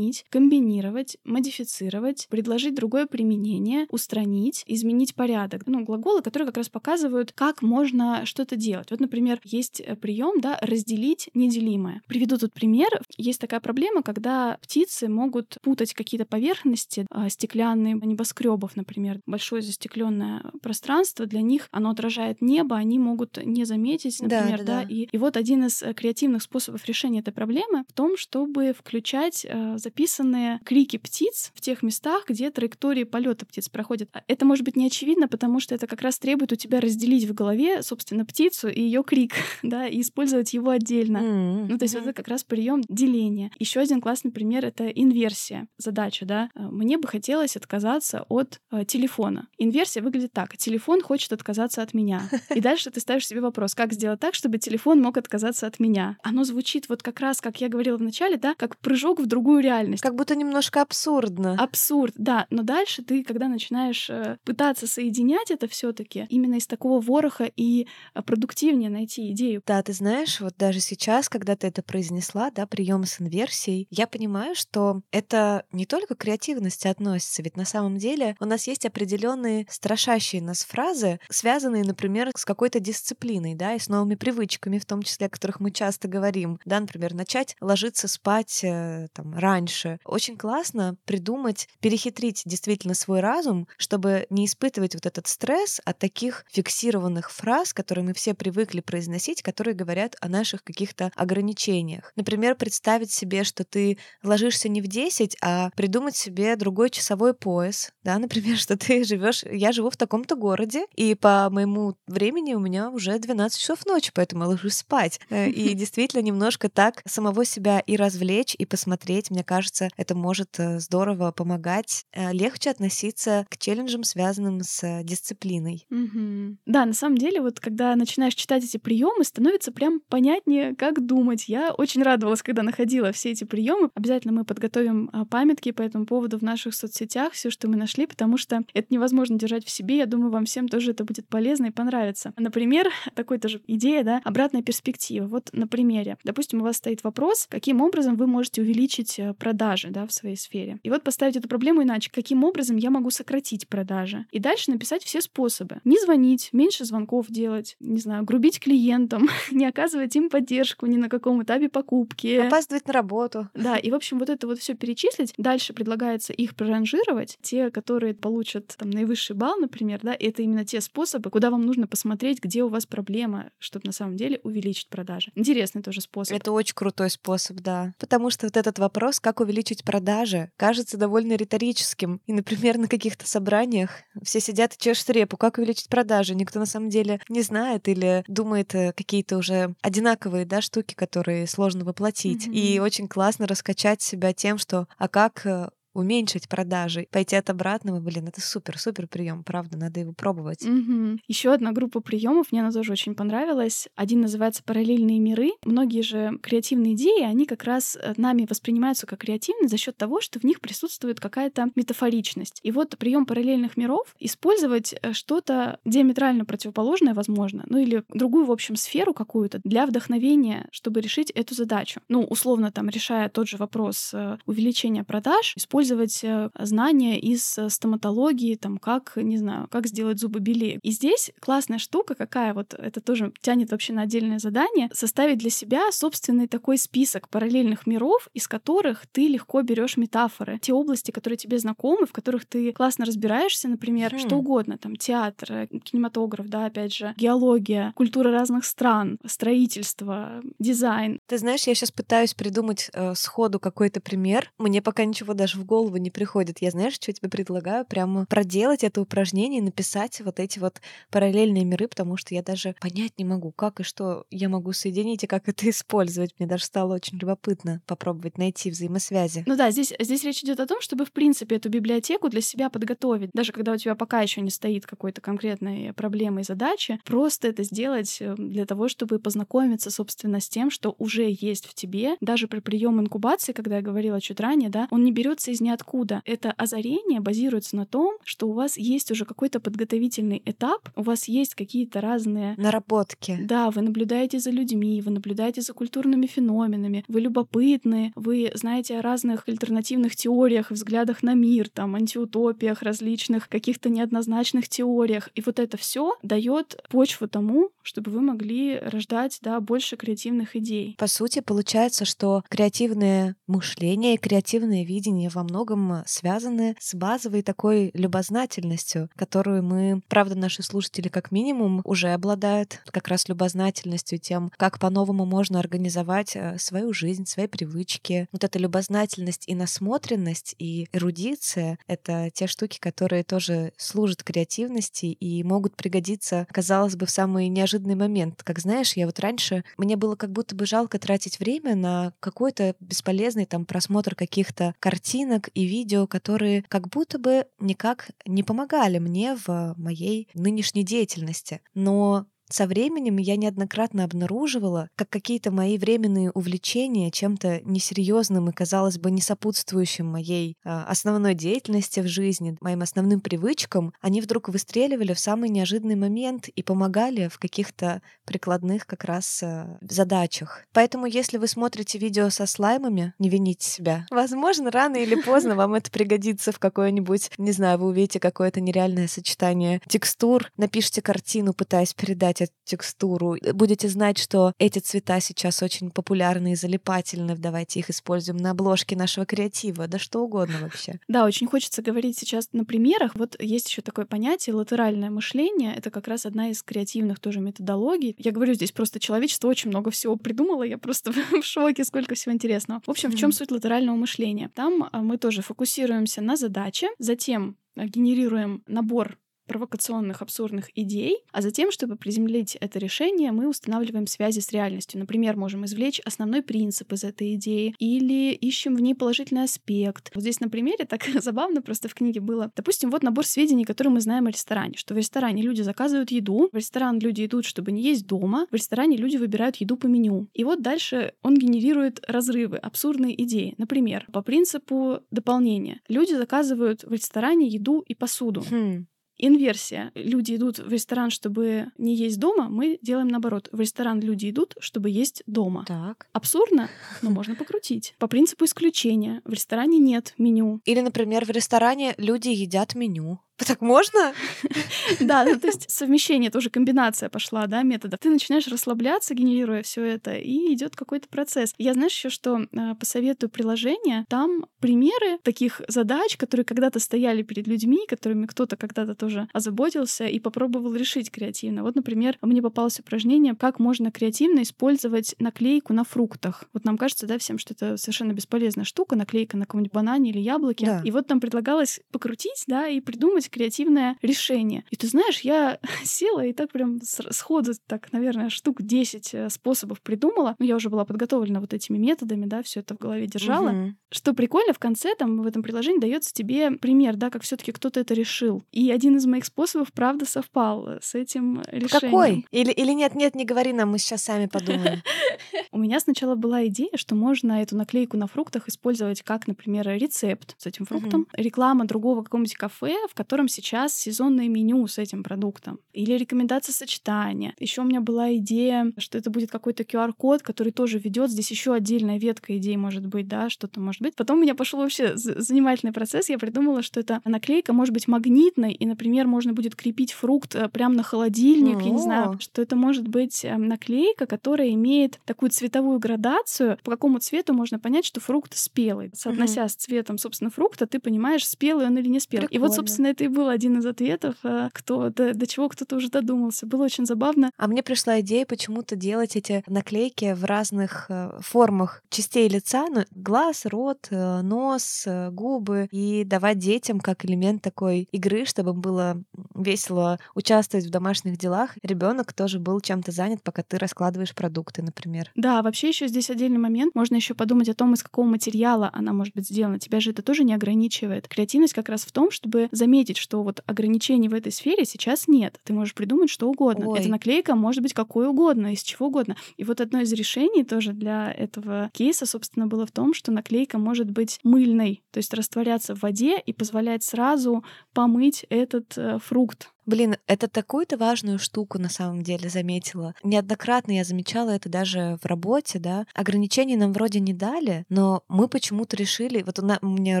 [0.14, 5.62] заменить, комбинировать, модифицировать, предложить другое применение, устранить, изменить порядок.
[5.66, 8.90] Ну, глаголы, которые как раз показывают, как можно что-то делать.
[8.90, 12.02] Вот, например, есть э, прием, да, разделить неделимое.
[12.06, 12.88] Приведу тут пример.
[13.16, 20.42] Есть такая проблема, когда птицы могут путать какие-то поверхности, а, стеклянные небоскребов, например, большое застекленное
[20.62, 24.88] пространство, для них оно отражает небо, они могут не заметить, например, да, да, да.
[24.88, 29.46] И, и вот один из э, креативных способов решения этой проблемы в том, чтобы включать
[29.48, 34.10] э, записанные крики птиц в тех местах, где траектории полета птиц проходят.
[34.12, 37.24] А это может быть не очевидно, потому что это как раз требует у тебя разделить
[37.24, 41.18] в голове, собственно, птицу и ее крик, да, и использовать его отдельно.
[41.18, 41.66] Mm-hmm.
[41.70, 42.02] Ну, то есть mm-hmm.
[42.02, 43.50] это как раз прием деления.
[43.58, 46.50] Еще один классный пример— это инверсия задача, да.
[46.54, 49.48] Э, мне бы хотелось отказаться от э, телефона.
[49.56, 50.56] Инверсия выглядит так.
[50.58, 52.28] Телефон хочет отказаться от меня.
[52.54, 56.18] И дальше ты ставишь себе вопрос, как сделать так, чтобы телефон мог отказаться от меня.
[56.22, 59.62] Оно звучит вот как раз, как я говорила в начале, да, как прыжок в другую
[59.62, 59.93] реальность.
[60.00, 61.56] Как будто немножко абсурдно.
[61.58, 62.46] Абсурд, да.
[62.50, 67.44] Но дальше ты, когда начинаешь э, пытаться соединять это все таки именно из такого вороха
[67.44, 69.62] и э, продуктивнее найти идею.
[69.66, 74.06] Да, ты знаешь, вот даже сейчас, когда ты это произнесла, да, прием с инверсией, я
[74.06, 78.86] понимаю, что это не только к креативности относится, ведь на самом деле у нас есть
[78.86, 84.86] определенные страшащие нас фразы, связанные, например, с какой-то дисциплиной, да, и с новыми привычками, в
[84.86, 89.83] том числе, о которых мы часто говорим, да, например, начать ложиться спать э, там раньше.
[90.04, 96.44] Очень классно придумать, перехитрить действительно свой разум, чтобы не испытывать вот этот стресс от таких
[96.50, 102.12] фиксированных фраз, которые мы все привыкли произносить, которые говорят о наших каких-то ограничениях.
[102.16, 107.92] Например, представить себе, что ты ложишься не в 10, а придумать себе другой часовой пояс,
[108.02, 112.60] да, например, что ты живешь, я живу в таком-то городе, и по моему времени у
[112.60, 115.20] меня уже 12 часов ночи, поэтому я ложусь спать.
[115.30, 120.58] Э, и действительно немножко так самого себя и развлечь, и посмотреть, мне кажется, это может
[120.58, 125.86] э, здорово помогать, э, легче относиться к челленджам, связанным с дисциплиной.
[125.90, 126.58] Угу.
[126.66, 131.48] Да, на самом деле, вот когда начинаешь читать эти приемы, становится прям понятнее, как думать.
[131.48, 133.90] Я очень радовалась, когда находила все эти приемы.
[133.94, 138.06] Обязательно мы подготовим а, памятки по этому поводу в наших соцсетях, все, что мы нашли,
[138.06, 139.98] потому что это невозможно держать в себе.
[139.98, 142.32] Я думаю, вам всем тоже это будет полезно и понравится.
[142.36, 145.26] Например, такой тоже идея, да, обратная перспектива.
[145.26, 146.16] Вот на примере.
[146.24, 150.36] Допустим, у вас стоит вопрос, каким образом вы можете увеличить э, продажи, да, в своей
[150.36, 150.78] сфере.
[150.82, 152.10] И вот поставить эту проблему иначе.
[152.12, 154.26] Каким образом я могу сократить продажи?
[154.32, 155.80] И дальше написать все способы.
[155.84, 161.08] Не звонить, меньше звонков делать, не знаю, грубить клиентам, не оказывать им поддержку ни на
[161.08, 162.34] каком этапе покупки.
[162.34, 163.48] Опаздывать на работу.
[163.54, 165.32] Да, и, в общем, вот это вот все перечислить.
[165.38, 167.38] Дальше предлагается их проранжировать.
[167.42, 171.86] Те, которые получат там наивысший балл, например, да, это именно те способы, куда вам нужно
[171.86, 175.30] посмотреть, где у вас проблема, чтобы на самом деле увеличить продажи.
[175.36, 176.36] Интересный тоже способ.
[176.36, 177.94] Это очень крутой способ, да.
[178.00, 182.20] Потому что вот этот вопрос, как увеличить продажи, кажется довольно риторическим.
[182.26, 186.34] И, например, на каких-то собраниях все сидят и чешут репу, как увеличить продажи.
[186.34, 191.46] Никто на самом деле не знает или думает э, какие-то уже одинаковые да, штуки, которые
[191.46, 192.46] сложно воплотить.
[192.46, 192.54] Mm-hmm.
[192.54, 198.00] И очень классно раскачать себя тем, что а как э, уменьшить продажи, пойти от обратного,
[198.00, 200.64] блин, это супер-супер прием, правда, надо его пробовать.
[200.64, 201.20] Угу.
[201.28, 203.88] Еще одна группа приемов, мне она тоже очень понравилась.
[203.94, 205.52] Один называется «Параллельные миры».
[205.64, 210.20] Многие же креативные идеи, они как раз э, нами воспринимаются как креативные за счет того,
[210.20, 212.60] что в них присутствует какая-то метафоричность.
[212.62, 218.52] И вот прием параллельных миров использовать э, что-то диаметрально противоположное, возможно, ну или другую, в
[218.52, 222.00] общем, сферу какую-то для вдохновения, чтобы решить эту задачу.
[222.08, 227.58] Ну, условно, там, решая тот же вопрос э, увеличения продаж, использовать использовать э, знания из
[227.58, 230.78] э, стоматологии, там, как, не знаю, как сделать зубы белее.
[230.82, 235.50] И здесь классная штука какая, вот это тоже тянет вообще на отдельное задание, составить для
[235.50, 240.58] себя собственный такой список параллельных миров, из которых ты легко берешь метафоры.
[240.60, 244.18] Те области, которые тебе знакомы, в которых ты классно разбираешься, например, хм.
[244.18, 251.20] что угодно, там, театр, э, кинематограф, да, опять же, геология, культура разных стран, строительство, дизайн.
[251.26, 254.50] Ты знаешь, я сейчас пытаюсь придумать э, сходу какой-то пример.
[254.58, 256.58] Мне пока ничего даже в голову голову не приходит.
[256.60, 257.84] Я, знаешь, что тебе предлагаю?
[257.84, 262.76] Прямо проделать это упражнение и написать вот эти вот параллельные миры, потому что я даже
[262.80, 266.32] понять не могу, как и что я могу соединить и как это использовать.
[266.38, 269.42] Мне даже стало очень любопытно попробовать найти взаимосвязи.
[269.46, 272.70] Ну да, здесь, здесь речь идет о том, чтобы, в принципе, эту библиотеку для себя
[272.70, 273.30] подготовить.
[273.34, 277.64] Даже когда у тебя пока еще не стоит какой-то конкретной проблемы и задачи, просто это
[277.64, 282.14] сделать э, для того, чтобы познакомиться, собственно, с тем, что уже есть в тебе.
[282.20, 286.22] Даже при прием инкубации, когда я говорила чуть ранее, да, он не берется из ниоткуда.
[286.24, 291.28] Это озарение базируется на том, что у вас есть уже какой-то подготовительный этап, у вас
[291.28, 292.54] есть какие-то разные...
[292.56, 293.38] Наработки.
[293.40, 299.02] Да, вы наблюдаете за людьми, вы наблюдаете за культурными феноменами, вы любопытны, вы знаете о
[299.02, 305.30] разных альтернативных теориях и взглядах на мир, там, антиутопиях различных, каких-то неоднозначных теориях.
[305.34, 310.96] И вот это все дает почву тому, чтобы вы могли рождать, да, больше креативных идей.
[310.98, 317.92] По сути, получается, что креативное мышление и креативное видение во многом связаны с базовой такой
[317.94, 324.80] любознательностью, которую мы, правда, наши слушатели как минимум уже обладают как раз любознательностью тем, как
[324.80, 328.26] по-новому можно организовать э, свою жизнь, свои привычки.
[328.32, 335.44] Вот эта любознательность и насмотренность, и эрудиция— это те штуки, которые тоже служат креативности и
[335.44, 338.42] могут пригодиться, казалось бы, в самый неожиданный момент.
[338.42, 342.74] Как знаешь, я вот раньше, мне было как будто бы жалко тратить время на какой-то
[342.80, 349.36] бесполезный там просмотр каких-то картинок и видео, которые как будто бы никак не помогали мне
[349.36, 351.60] в моей нынешней деятельности.
[351.74, 358.98] Но со временем я неоднократно обнаруживала, как какие-то мои временные увлечения чем-то несерьезным и, казалось
[358.98, 365.14] бы, не сопутствующим моей э, основной деятельности в жизни, моим основным привычкам, они вдруг выстреливали
[365.14, 370.64] в самый неожиданный момент и помогали в каких-то прикладных как раз э, задачах.
[370.72, 374.06] Поэтому, если вы смотрите видео со слаймами, не вините себя.
[374.10, 379.08] Возможно, рано или поздно вам это пригодится в какое-нибудь, не знаю, вы увидите какое-то нереальное
[379.08, 383.36] сочетание текстур, напишите картину, пытаясь передать эту текстуру.
[383.52, 387.36] Будете знать, что эти цвета сейчас очень популярны и залипательны.
[387.36, 389.86] Давайте их используем на обложке нашего креатива.
[389.86, 391.00] Да что угодно вообще.
[391.14, 393.14] Да, очень хочется говорить сейчас на примерах.
[393.14, 395.74] Вот есть еще такое понятие латеральное мышление.
[395.76, 398.16] Это как раз одна из креативных тоже методологий.
[398.18, 400.64] Я говорю, здесь просто человечество очень много всего придумало.
[400.64, 402.80] Я просто в шоке, сколько всего интересного.
[402.84, 404.50] В общем, в чем суть латерального мышления?
[404.54, 411.42] Там а, мы тоже фокусируемся на задаче, затем а, генерируем набор провокационных, абсурдных идей, а
[411.42, 414.98] затем, чтобы приземлить это решение, мы устанавливаем связи с реальностью.
[414.98, 420.10] Например, можем извлечь основной принцип из этой идеи или ищем в ней положительный аспект.
[420.14, 422.50] Вот здесь на примере так забавно просто в книге было.
[422.56, 426.48] Допустим, вот набор сведений, которые мы знаем о ресторане, что в ресторане люди заказывают еду,
[426.52, 430.28] в ресторан люди идут, чтобы не есть дома, в ресторане люди выбирают еду по меню.
[430.32, 433.54] И вот дальше он генерирует разрывы, абсурдные идеи.
[433.58, 435.80] Например, по принципу дополнения.
[435.88, 438.44] Люди заказывают в ресторане еду и посуду.
[438.50, 438.86] Хм.
[439.18, 439.92] Инверсия.
[439.94, 443.48] Люди идут в ресторан, чтобы не есть дома, мы делаем наоборот.
[443.52, 445.64] В ресторан люди идут, чтобы есть дома.
[445.66, 446.08] Так.
[446.12, 446.68] Абсурдно,
[447.02, 447.94] но можно покрутить.
[447.98, 449.22] По принципу исключения.
[449.24, 450.60] В ресторане нет меню.
[450.64, 453.20] Или, например, в ресторане люди едят меню.
[453.36, 454.12] Так можно?
[455.00, 457.98] Да, ну, то есть совмещение, тоже комбинация пошла, да, методов.
[458.00, 461.54] Ты начинаешь расслабляться, генерируя все это, и идет какой-то процесс.
[461.58, 467.46] Я знаешь еще, что э, посоветую приложение, там примеры таких задач, которые когда-то стояли перед
[467.46, 471.62] людьми, которыми кто-то когда-то тоже озаботился и попробовал решить креативно.
[471.62, 476.44] Вот, например, мне попалось упражнение, как можно креативно использовать наклейку на фруктах.
[476.52, 480.18] Вот нам кажется, да, всем, что это совершенно бесполезная штука, наклейка на каком-нибудь банане или
[480.18, 480.66] яблоке.
[480.66, 480.82] Да.
[480.84, 484.64] И вот нам предлагалось покрутить, да, и придумать креативное решение.
[484.70, 489.80] И ты знаешь, я села и так прям сходу, так, наверное, штук 10 э, способов
[489.80, 490.36] придумала.
[490.38, 493.50] Ну, я уже была подготовлена вот этими методами, да, все это в голове держала.
[493.50, 493.76] Мгм.
[493.90, 497.80] Что прикольно, в конце там в этом приложении дается тебе пример, да, как все-таки кто-то
[497.80, 498.42] это решил.
[498.52, 501.70] И один из моих способов, правда, совпал э, с этим решением.
[501.70, 502.26] Какой?
[502.30, 504.82] Или, или нет, нет, не говори нам, мы сейчас сами подумаем.
[505.52, 510.34] У меня сначала была идея, что можно эту наклейку на фруктах использовать как, например, рецепт
[510.38, 515.58] с этим фруктом, реклама другого какого-нибудь кафе, в котором сейчас сезонное меню с этим продуктом,
[515.72, 517.34] или рекомендация сочетания.
[517.38, 521.10] Еще у меня была идея, что это будет какой-то QR-код, который тоже ведет.
[521.10, 523.94] Здесь еще отдельная ветка идей может быть, да, что-то может быть.
[523.94, 526.08] Потом у меня пошел вообще занимательный процесс.
[526.08, 530.48] Я придумала, что эта наклейка может быть магнитной, и, например, можно будет крепить фрукт э,
[530.48, 531.60] прямо на холодильник.
[531.62, 536.70] Я не знаю, что это может быть э, наклейка, которая имеет такую цветовую градацию, по
[536.70, 538.90] какому цвету можно понять, что фрукт спелый.
[538.94, 542.28] Соотнося с цветом, собственно, фрукта, ты понимаешь, спелый он или не спелый.
[542.30, 542.54] И вот, Прикольно.
[542.54, 545.88] собственно, эта это и был один из ответов, э, кто, до, до чего кто-то уже
[545.88, 546.46] додумался.
[546.46, 547.30] Было очень забавно.
[547.36, 552.84] А мне пришла идея почему-то делать эти наклейки в разных э, формах частей лица, ну,
[552.90, 559.02] глаз, рот, э, нос, губы, и давать детям как элемент такой игры, чтобы было
[559.34, 561.50] весело участвовать в домашних делах.
[561.62, 565.10] Ребенок тоже был чем-то занят, пока ты раскладываешь продукты, например.
[565.14, 566.74] Да, вообще еще здесь отдельный момент.
[566.74, 569.58] Можно еще подумать о том, из какого материала она может быть сделана.
[569.58, 571.08] Тебя же это тоже не ограничивает.
[571.08, 575.40] Креативность как раз в том, чтобы заметить, что вот ограничений в этой сфере сейчас нет.
[575.44, 576.68] Ты можешь придумать что угодно.
[576.68, 576.78] Ой.
[576.78, 579.16] Эта наклейка может быть какой угодно, из чего угодно.
[579.36, 583.58] И вот одно из решений тоже для этого кейса, собственно, было в том, что наклейка
[583.58, 589.53] может быть мыльной, то есть растворяться в воде и позволять сразу помыть этот э, фрукт.
[589.66, 592.94] Блин, это такую-то важную штуку на самом деле заметила.
[593.02, 595.86] Неоднократно я замечала это даже в работе, да.
[595.94, 599.22] Ограничений нам вроде не дали, но мы почему-то решили...
[599.22, 600.00] Вот у, у меня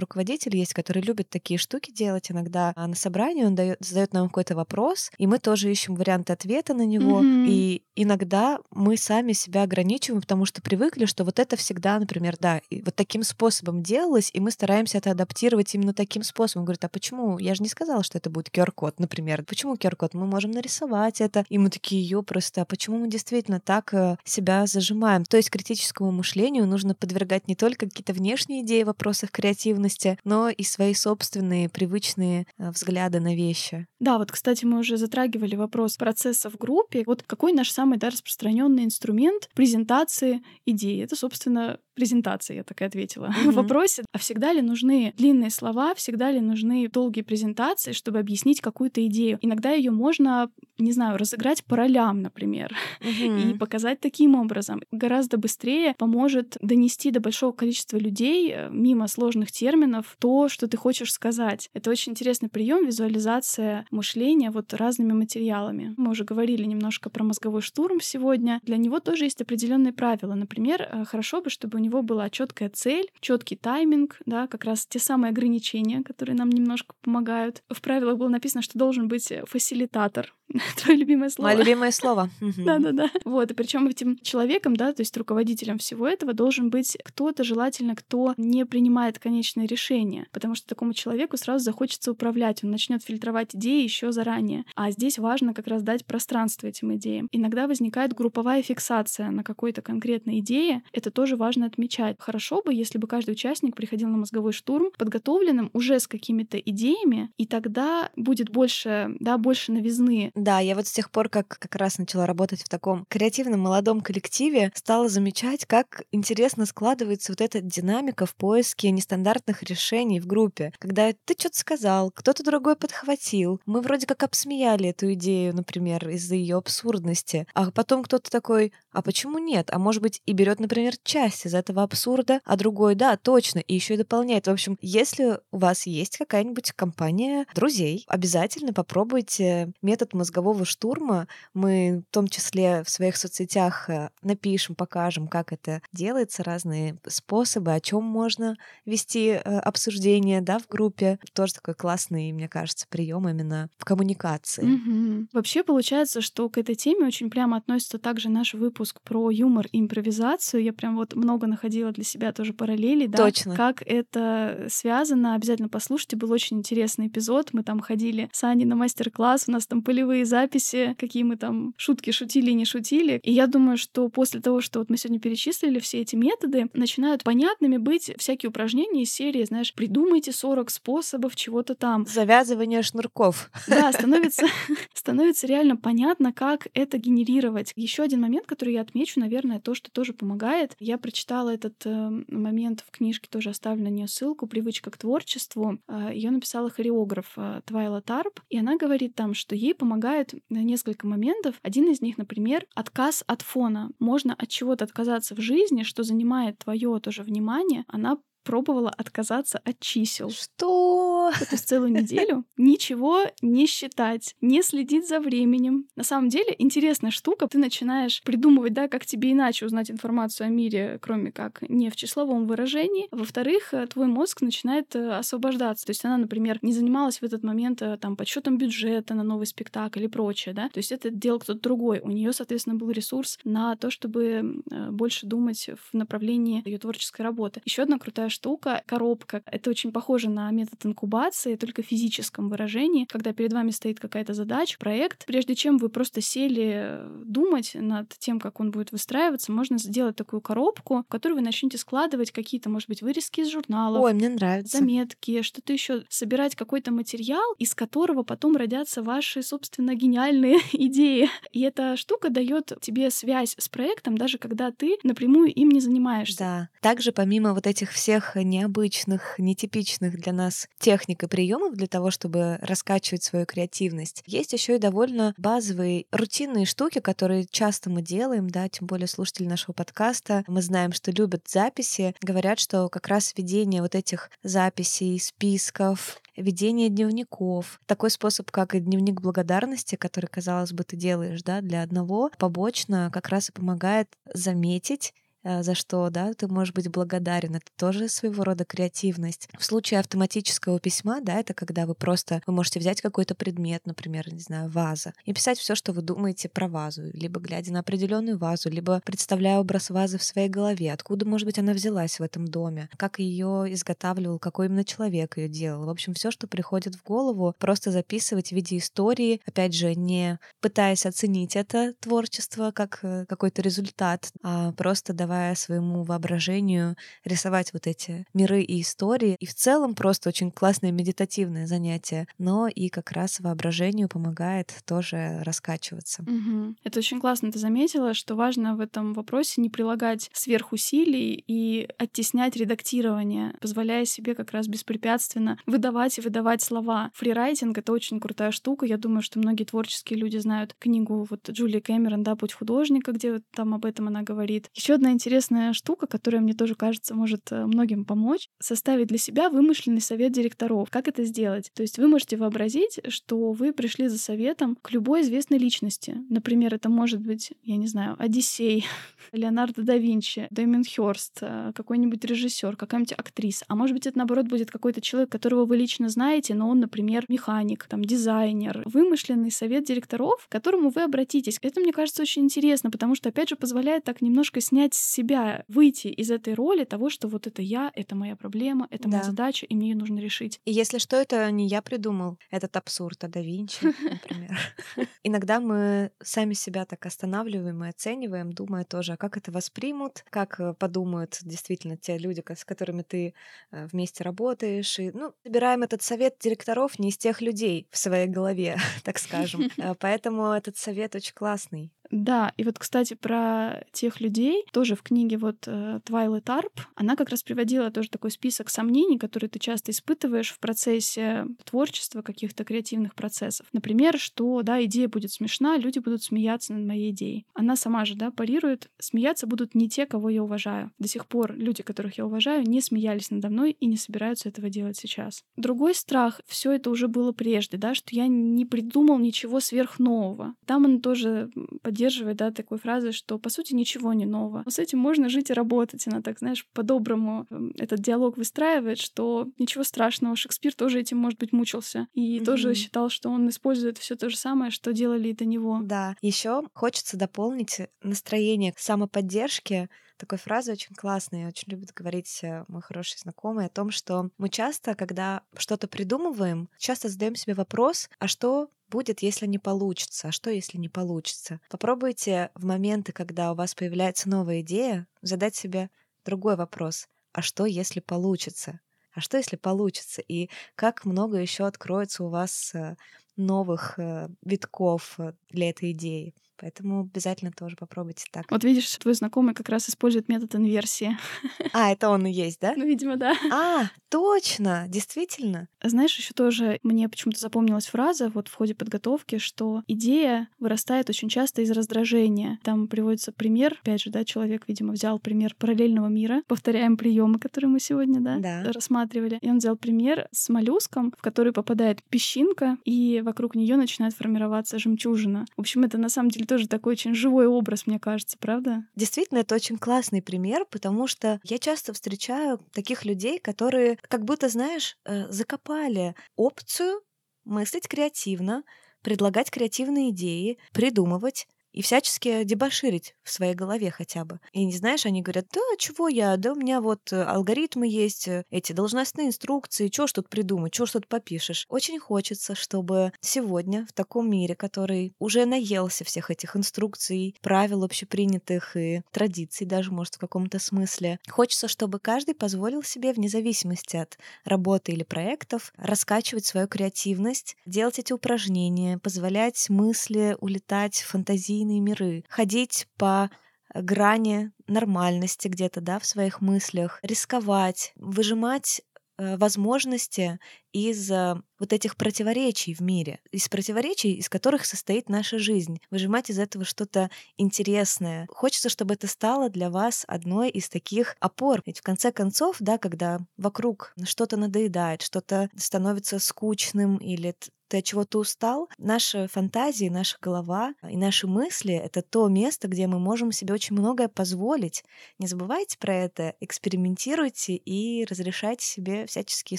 [0.00, 2.72] руководитель есть, который любит такие штуки делать иногда.
[2.76, 6.74] А на собрании он дает, задает нам какой-то вопрос, и мы тоже ищем варианты ответа
[6.74, 7.22] на него.
[7.22, 7.46] Mm-hmm.
[7.48, 12.60] И иногда мы сами себя ограничиваем, потому что привыкли, что вот это всегда, например, да,
[12.70, 16.62] вот таким способом делалось, и мы стараемся это адаптировать именно таким способом.
[16.62, 17.38] Он говорит, а почему?
[17.38, 20.14] Я же не сказала, что это будет QR-код, например почему QR-код?
[20.14, 21.44] Мы можем нарисовать это.
[21.48, 25.24] И мы такие, ее просто, а почему мы действительно так э, себя зажимаем?
[25.24, 30.48] То есть критическому мышлению нужно подвергать не только какие-то внешние идеи в вопросах креативности, но
[30.48, 33.86] и свои собственные привычные э, взгляды на вещи.
[34.00, 37.04] Да, вот, кстати, мы уже затрагивали вопрос процесса в группе.
[37.06, 41.04] Вот какой наш самый да, распространенный инструмент презентации идеи?
[41.04, 43.50] Это, собственно, презентация, я так и ответила mm-hmm.
[43.50, 44.04] в вопросе.
[44.12, 49.38] А всегда ли нужны длинные слова, всегда ли нужны долгие презентации, чтобы объяснить какую-то идею?
[49.40, 53.54] Иногда ее можно, не знаю, разыграть по ролям, например, mm-hmm.
[53.54, 54.82] и показать таким образом.
[54.90, 60.76] Гораздо быстрее поможет донести до большого количества людей э, мимо сложных терминов то, что ты
[60.76, 61.70] хочешь сказать.
[61.74, 65.94] Это очень интересный прием визуализация мышления вот разными материалами.
[65.96, 68.60] Мы уже говорили немножко про мозговой штурм сегодня.
[68.64, 70.34] Для него тоже есть определенные правила.
[70.34, 74.86] Например, э, хорошо бы, чтобы у него была четкая цель, четкий тайминг, да, как раз
[74.86, 77.62] те самые ограничения, которые нам немножко помогают.
[77.68, 80.34] В правилах было написано, что должен быть фасилитатор.
[80.76, 81.48] Твое любимое слово.
[81.48, 82.30] Мое любимое слово.
[82.40, 83.10] Да-да-да.
[83.24, 87.96] Вот, и причем этим человеком, да, то есть руководителем всего этого должен быть кто-то, желательно,
[87.96, 93.54] кто не принимает конечное решение, потому что такому человеку сразу захочется управлять, он начнет фильтровать
[93.54, 94.64] идеи еще заранее.
[94.76, 97.28] А здесь важно как раз дать пространство этим идеям.
[97.32, 100.82] Иногда возникает групповая фиксация на какой-то конкретной идее.
[100.92, 102.16] Это тоже важно отмечать.
[102.18, 107.30] Хорошо бы, если бы каждый участник приходил на мозговой штурм подготовленным уже с какими-то идеями,
[107.36, 111.76] и тогда будет больше, да, больше новизны да, я вот с тех пор, как как
[111.76, 117.60] раз начала работать в таком креативном молодом коллективе, стала замечать, как интересно складывается вот эта
[117.60, 120.72] динамика в поиске нестандартных решений в группе.
[120.78, 126.34] Когда ты что-то сказал, кто-то другой подхватил, мы вроде как обсмеяли эту идею, например, из-за
[126.34, 129.68] ее абсурдности, а потом кто-то такой, а почему нет?
[129.72, 133.74] А может быть и берет, например, часть из этого абсурда, а другой, да, точно, и
[133.74, 134.46] еще и дополняет.
[134.46, 141.28] В общем, если у вас есть какая-нибудь компания друзей, обязательно попробуйте метод мозгового штурма.
[141.52, 147.72] Мы в том числе в своих соцсетях э, напишем, покажем, как это делается, разные способы,
[147.74, 151.18] о чем можно вести э, обсуждение да, в группе.
[151.32, 154.64] Тоже такой классный, мне кажется, прием именно в коммуникации.
[154.64, 155.28] Угу.
[155.32, 159.80] Вообще получается, что к этой теме очень прямо относится также наш выпуск про юмор и
[159.80, 160.62] импровизацию.
[160.62, 163.54] Я прям вот много находила для себя тоже параллелей, да, Точно.
[163.54, 165.34] как это связано.
[165.34, 167.50] Обязательно послушайте, был очень интересный эпизод.
[167.52, 171.74] Мы там ходили с Аней на мастер-класс, у нас там полевые записи, какие мы там
[171.76, 173.20] шутки шутили и не шутили.
[173.22, 177.24] И я думаю, что после того, что вот мы сегодня перечислили все эти методы, начинают
[177.24, 182.06] понятными быть всякие упражнения из серии, знаешь, придумайте 40 способов чего-то там.
[182.06, 183.50] Завязывание шнурков.
[183.68, 184.46] Да, становится,
[184.94, 187.72] становится реально понятно, как это генерировать.
[187.76, 190.76] Еще один момент, который я отмечу, наверное, то, что тоже помогает.
[190.78, 195.78] Я прочитала этот э, момент в книжке, тоже оставлю на нее ссылку «Привычка к творчеству».
[195.88, 201.06] Э, ее написала хореограф э, Твайла Тарп, и она говорит там, что ей помогает несколько
[201.06, 201.56] моментов.
[201.62, 203.90] Один из них, например, отказ от фона.
[203.98, 207.84] Можно от чего-то отказаться в жизни, что занимает твое тоже внимание.
[207.88, 210.30] Она пробовала отказаться от чисел.
[210.30, 211.32] Что?
[211.38, 215.86] То есть целую неделю ничего не считать, не следить за временем.
[215.96, 217.48] На самом деле интересная штука.
[217.48, 221.96] Ты начинаешь придумывать, да, как тебе иначе узнать информацию о мире, кроме как не в
[221.96, 223.08] числовом выражении.
[223.10, 225.86] Во-вторых, э, твой мозг начинает э, освобождаться.
[225.86, 229.46] То есть она, например, не занималась в этот момент э, там подсчетом бюджета на новый
[229.46, 230.68] спектакль и прочее, да.
[230.68, 232.00] То есть это делал кто-то другой.
[232.00, 237.62] У нее, соответственно, был ресурс на то, чтобы больше думать в направлении ее творческой работы.
[237.64, 239.42] Еще одна крутая штука— коробка.
[239.46, 240.84] Это очень похоже на метод
[241.24, 246.20] мастурбации, только физическом выражении, когда перед вами стоит какая-то задача, проект, прежде чем вы просто
[246.20, 251.44] сели думать над тем, как он будет выстраиваться, можно сделать такую коробку, в которую вы
[251.44, 254.02] начнете складывать какие-то, может быть, вырезки из журналов.
[254.02, 254.78] Ой, мне нравится.
[254.78, 261.28] Заметки, что-то еще, собирать какой-то материал, из которого потом родятся ваши, собственно, гениальные идеи.
[261.52, 266.38] И эта штука дает тебе связь с проектом, даже когда ты напрямую им не занимаешься.
[266.38, 266.68] Да.
[266.80, 272.58] Также помимо вот этих всех необычных, нетипичных для нас техник и приемов для того, чтобы
[272.60, 278.68] раскачивать свою креативность, есть еще и довольно базовые рутинные штуки, которые часто мы делаем, да,
[278.68, 283.82] тем более слушатели нашего подкаста, мы знаем, что любят записи, говорят, что как раз ведение
[283.82, 287.80] вот этих записей, списков, ведение дневников.
[287.86, 293.10] Такой способ, как и дневник благодарности, который, казалось бы, ты делаешь да, для одного, побочно
[293.12, 295.14] как раз и помогает заметить
[295.44, 297.56] за что, да, ты можешь быть благодарен.
[297.56, 299.48] Это тоже своего рода креативность.
[299.58, 304.32] В случае автоматического письма, да, это когда вы просто, вы можете взять какой-то предмет, например,
[304.32, 308.38] не знаю, ваза, и писать все, что вы думаете про вазу, либо глядя на определенную
[308.38, 312.46] вазу, либо представляя образ вазы в своей голове, откуда, может быть, она взялась в этом
[312.46, 315.86] доме, как ее изготавливал, какой именно человек ее делал.
[315.86, 320.38] В общем, все, что приходит в голову, просто записывать в виде истории, опять же, не
[320.60, 327.72] пытаясь оценить это творчество как э, какой-то результат, а просто давая давая своему воображению рисовать
[327.72, 329.36] вот эти миры и истории.
[329.40, 335.40] И в целом просто очень классное медитативное занятие, но и как раз воображению помогает тоже
[335.42, 336.22] раскачиваться.
[336.22, 336.76] Угу.
[336.84, 342.56] Это очень классно ты заметила, что важно в этом вопросе не прилагать сверхусилий и оттеснять
[342.56, 347.10] редактирование, позволяя себе как раз беспрепятственно выдавать и выдавать слова.
[347.14, 348.86] Фрирайтинг— это очень крутая штука.
[348.86, 353.32] Я думаю, что многие творческие люди знают книгу вот Джулии Кэмерон, да, «Путь художника», где
[353.32, 354.70] вот там об этом она говорит.
[354.74, 355.23] Еще одна интересная
[355.72, 360.90] штука, которая, мне тоже кажется, может э, многим помочь, составить для себя вымышленный совет директоров.
[360.90, 361.70] Как это сделать?
[361.74, 366.16] То есть вы можете вообразить, что вы пришли за советом к любой известной личности.
[366.28, 368.84] Например, это может быть, я не знаю, Одиссей,
[369.32, 373.64] Леонардо да Винчи, Дэмин Хёрст, э, какой-нибудь режиссер, какая-нибудь актриса.
[373.68, 377.24] А может быть, это наоборот будет какой-то человек, которого вы лично знаете, но он, например,
[377.28, 378.82] механик, там, дизайнер.
[378.86, 381.58] Вымышленный совет директоров, к которому вы обратитесь.
[381.62, 386.08] Это, мне кажется, очень интересно, потому что, опять же, позволяет так немножко снять себя выйти
[386.08, 389.08] из этой роли того, что вот это я, это моя проблема, это да.
[389.10, 390.60] моя задача, и мне ее нужно решить.
[390.64, 393.78] И если что, это не я придумал, этот абсурд, а да Винчи,
[394.10, 394.58] например.
[395.22, 400.60] Иногда мы сами себя так останавливаем и оцениваем, думая тоже, а как это воспримут, как
[400.60, 403.34] э, подумают действительно те люди, с которыми ты
[403.70, 404.98] э, вместе работаешь.
[404.98, 409.70] И, ну, собираем этот совет директоров не из тех людей в своей голове, так скажем.
[409.78, 411.92] Э, поэтому этот совет очень классный.
[412.14, 415.68] Да, и вот, кстати, про тех людей, тоже в книге вот
[416.04, 420.60] Твайлет Арп, она как раз приводила тоже такой список сомнений, которые ты часто испытываешь в
[420.60, 423.66] процессе творчества, каких-то креативных процессов.
[423.72, 427.46] Например, что, да, идея будет смешна, люди будут смеяться над моей идеей.
[427.52, 430.92] Она сама же, да, парирует, смеяться будут не те, кого я уважаю.
[431.00, 434.70] До сих пор люди, которых я уважаю, не смеялись надо мной и не собираются этого
[434.70, 435.42] делать сейчас.
[435.56, 440.54] Другой страх, все это уже было прежде, да, что я не придумал ничего сверхнового.
[440.64, 441.50] Там он тоже
[441.82, 442.03] поддерживает,
[442.34, 444.62] да, такой фразы, что, по сути, ничего не нового.
[444.64, 446.06] Но с этим можно жить и работать.
[446.06, 450.36] Она так, знаешь, по-доброму эм, этот диалог выстраивает, что ничего страшного.
[450.36, 452.08] Шекспир тоже этим, может быть, мучился.
[452.14, 452.44] И mm-hmm.
[452.44, 455.80] тоже считал, что он использует все то же самое, что делали и до него.
[455.82, 456.16] Да.
[456.22, 463.18] Еще хочется дополнить настроение самоподдержки такой фразы очень классной, очень любит говорить э, мой хороший
[463.18, 468.70] знакомый о том, что мы часто, когда что-то придумываем, часто задаем себе вопрос, а что
[468.94, 470.28] будет, если не получится?
[470.28, 471.60] А что, если не получится?
[471.68, 475.90] Попробуйте в моменты, когда у вас появляется новая идея, задать себе
[476.24, 477.08] другой вопрос.
[477.32, 478.78] А что, если получится?
[479.12, 480.22] А что, если получится?
[480.22, 482.94] И как много еще откроется у вас э,
[483.36, 485.18] новых э, витков
[485.50, 486.32] для этой идеи?
[486.56, 488.50] Поэтому обязательно тоже попробуйте так.
[488.50, 491.16] Вот видишь, твой знакомый как раз использует метод инверсии.
[491.72, 492.74] А, это он и есть, да?
[492.76, 493.34] Ну, видимо, да.
[493.50, 495.68] А, точно, действительно.
[495.82, 501.28] Знаешь, еще тоже мне почему-то запомнилась фраза вот в ходе подготовки, что идея вырастает очень
[501.28, 502.60] часто из раздражения.
[502.62, 506.42] Там приводится пример, опять же, да, человек, видимо, взял пример параллельного мира.
[506.46, 508.72] Повторяем приемы, которые мы сегодня, да, да.
[508.72, 509.38] рассматривали.
[509.40, 514.78] И он взял пример с моллюском, в который попадает песчинка, и вокруг нее начинает формироваться
[514.78, 515.46] жемчужина.
[515.56, 518.84] В общем, это на самом деле тоже такой очень живой образ, мне кажется, правда?
[518.94, 524.48] Действительно, это очень классный пример, потому что я часто встречаю таких людей, которые как будто,
[524.48, 527.02] знаешь, э, закопали опцию
[527.44, 528.64] мыслить креативно,
[529.02, 534.40] предлагать креативные идеи, придумывать, и всячески дебоширить в своей голове хотя бы.
[534.52, 538.28] И не знаешь, они говорят, да, чего я, да у меня вот э, алгоритмы есть,
[538.28, 541.66] э, эти должностные инструкции, чего ж тут придумать, чего ж тут попишешь.
[541.68, 548.76] Очень хочется, чтобы сегодня в таком мире, который уже наелся всех этих инструкций, правил общепринятых
[548.76, 554.16] и традиций даже, может, в каком-то смысле, хочется, чтобы каждый позволил себе, вне зависимости от
[554.44, 561.16] работы или проектов, раскачивать свою креативность, делать эти упражнения, позволять мысли улетать в
[561.64, 563.30] фантазийные миры, ходить по
[563.74, 568.82] грани нормальности где-то, да, в своих мыслях, рисковать, выжимать
[569.18, 570.38] э, возможности
[570.74, 576.28] из э, вот этих противоречий в мире, из противоречий, из которых состоит наша жизнь, выжимать
[576.28, 578.26] из этого что-то интересное.
[578.28, 581.62] Хочется, чтобы это стало для вас одной из таких опор.
[581.64, 587.34] Ведь в конце концов, да, когда вокруг что-то надоедает, что-то становится скучным или
[587.68, 592.86] ты от чего-то устал, наши фантазии, наша голова и наши мысли— это то место, где
[592.86, 594.84] мы можем себе очень многое позволить.
[595.18, 599.58] Не забывайте про это, экспериментируйте и разрешайте себе всяческие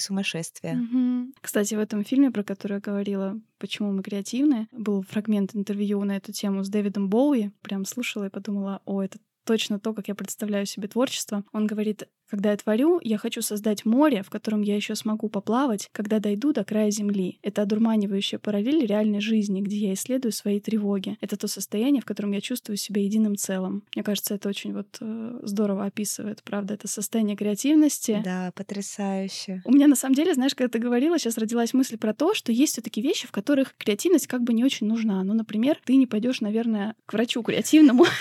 [0.00, 0.74] сумасшествия.
[0.74, 1.05] Mm-hmm.
[1.40, 6.16] Кстати, в этом фильме, про который я говорила, почему мы креативны, был фрагмент интервью на
[6.16, 7.50] эту тему с Дэвидом Боуи.
[7.62, 11.44] Прям слушала и подумала, о, это точно то, как я представляю себе творчество.
[11.52, 15.88] Он говорит, когда я творю, я хочу создать море, в котором я еще смогу поплавать,
[15.92, 17.38] когда дойду до края земли.
[17.42, 21.16] Это одурманивающая параллель реальной жизни, где я исследую свои тревоги.
[21.20, 23.82] Это то состояние, в котором я чувствую себя единым целым.
[23.94, 28.20] Мне кажется, это очень вот э, здорово описывает, правда, это состояние креативности.
[28.24, 29.62] Да, потрясающе.
[29.64, 32.52] У меня на самом деле, знаешь, когда ты говорила, сейчас родилась мысль про то, что
[32.52, 35.22] есть все-таки вещи, в которых креативность как бы не очень нужна.
[35.22, 38.06] Ну, например, ты не пойдешь, наверное, к врачу креативному.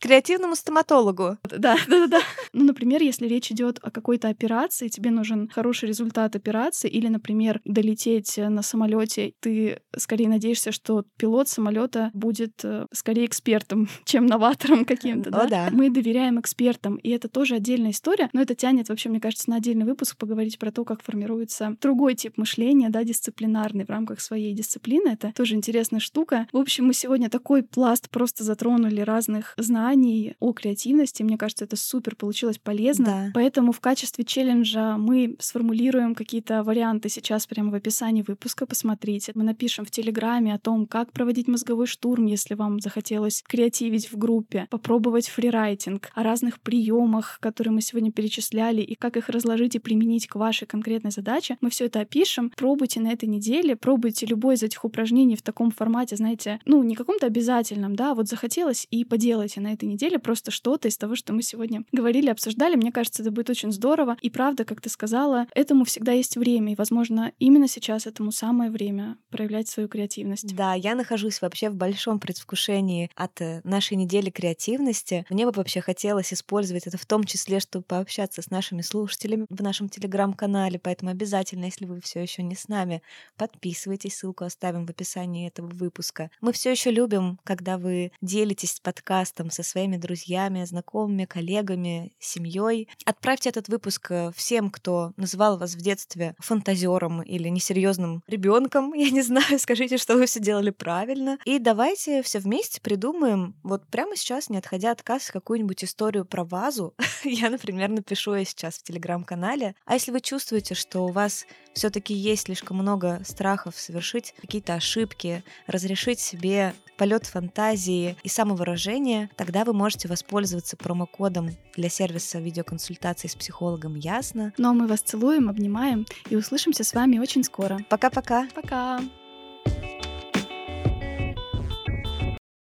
[0.00, 1.36] Креативному стоматологу.
[1.44, 2.20] Да, да, да.
[2.54, 7.60] Ну, например, если речь идет о какой-то операции, тебе нужен хороший результат операции, или, например,
[7.64, 14.84] долететь на самолете, ты скорее надеешься, что пилот самолета будет э, скорее экспертом, чем новатором
[14.84, 15.30] каким-то.
[15.30, 15.42] Да?
[15.42, 15.68] О, да.
[15.72, 19.56] Мы доверяем экспертам, и это тоже отдельная история, но это тянет вообще, мне кажется, на
[19.56, 24.54] отдельный выпуск поговорить про то, как формируется другой тип мышления, да, дисциплинарный в рамках своей
[24.54, 25.08] дисциплины.
[25.08, 26.46] Это тоже интересная штука.
[26.52, 31.24] В общем, мы сегодня такой пласт просто затронули разных знаний о креативности.
[31.24, 32.99] Мне кажется, это супер получилось полезно.
[33.04, 33.30] Да.
[33.34, 38.66] Поэтому в качестве челленджа мы сформулируем какие-то варианты сейчас прямо в описании выпуска.
[38.66, 39.32] Посмотрите.
[39.34, 44.16] Мы напишем в Телеграме о том, как проводить мозговой штурм, если вам захотелось креативить в
[44.16, 49.78] группе, попробовать фрирайтинг, о разных приемах, которые мы сегодня перечисляли, и как их разложить и
[49.78, 51.56] применить к вашей конкретной задаче.
[51.60, 52.50] Мы все это опишем.
[52.56, 56.94] Пробуйте на этой неделе, пробуйте любой из этих упражнений в таком формате, знаете, ну, не
[57.00, 61.32] каком-то обязательном, да, вот захотелось и поделайте на этой неделе просто что-то из того, что
[61.32, 62.76] мы сегодня говорили, обсуждали.
[62.76, 64.16] Мне кажется, это будет очень здорово.
[64.20, 66.72] И правда, как ты сказала, этому всегда есть время.
[66.72, 70.54] И, возможно, именно сейчас этому самое время проявлять свою креативность.
[70.54, 75.26] Да, я нахожусь вообще в большом предвкушении от э, нашей недели креативности.
[75.30, 79.62] Мне бы вообще хотелось использовать это в том числе, чтобы пообщаться с нашими слушателями в
[79.62, 80.78] нашем телеграм-канале.
[80.78, 83.02] Поэтому обязательно, если вы все еще не с нами,
[83.36, 84.20] подписывайтесь.
[84.20, 86.30] Ссылку оставим в описании этого выпуска.
[86.40, 92.79] Мы все еще любим, когда вы делитесь подкастом со своими друзьями, знакомыми, коллегами, семьей.
[93.04, 98.92] Отправьте этот выпуск э, всем, кто называл вас в детстве фантазером или несерьезным ребенком.
[98.94, 101.38] Я не знаю, скажите, что вы все делали правильно.
[101.44, 106.44] И давайте все вместе придумаем, вот прямо сейчас, не отходя от кассы, какую-нибудь историю про
[106.44, 106.94] вазу.
[107.24, 109.74] Я, например, напишу ее сейчас в телеграм-канале.
[109.84, 115.44] А если вы чувствуете, что у вас все-таки есть слишком много страхов совершить какие-то ошибки,
[115.66, 123.34] разрешить себе полет фантазии и самовыражения, тогда вы можете воспользоваться промокодом для сервиса видеоконсультации с
[123.34, 124.52] психологом Ясно.
[124.58, 127.78] Ну а мы вас целуем, обнимаем и услышимся с вами очень скоро.
[127.88, 128.48] Пока-пока.
[128.54, 129.00] Пока.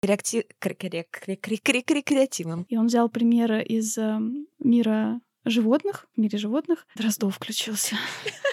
[0.01, 0.45] Креатив...
[0.61, 2.65] Креативом.
[2.69, 4.17] И он взял примеры из э,
[4.59, 6.87] мира животных, в мире животных.
[6.95, 7.97] Дроздов включился.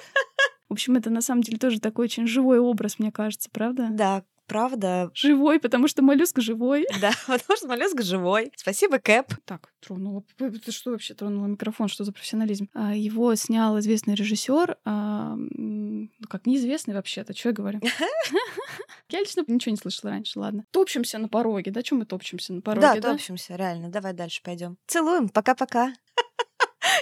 [0.68, 3.86] В общем, это на самом деле тоже такой очень живой образ, мне кажется, правда?
[3.92, 5.10] Да, правда.
[5.14, 6.86] Живой, потому что моллюск живой.
[7.00, 8.50] Да, потому что моллюск живой.
[8.56, 9.32] Спасибо, Кэп.
[9.44, 10.24] Так, тронула.
[10.36, 11.86] Ты что вообще тронула микрофон?
[11.86, 12.68] Что за профессионализм?
[12.74, 17.80] А, его снял известный режиссер, а, ну как неизвестный вообще-то, что я говорю?
[19.10, 20.64] Я лично ничего не слышала раньше, ладно.
[20.70, 21.82] Топчемся на пороге, да?
[21.82, 22.94] Чем мы топчемся на пороге, да?
[23.00, 23.88] Да, топчемся, реально.
[23.90, 24.76] Давай дальше пойдем.
[24.86, 25.92] Целуем, пока-пока.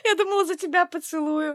[0.05, 1.55] Я думала, за тебя поцелую.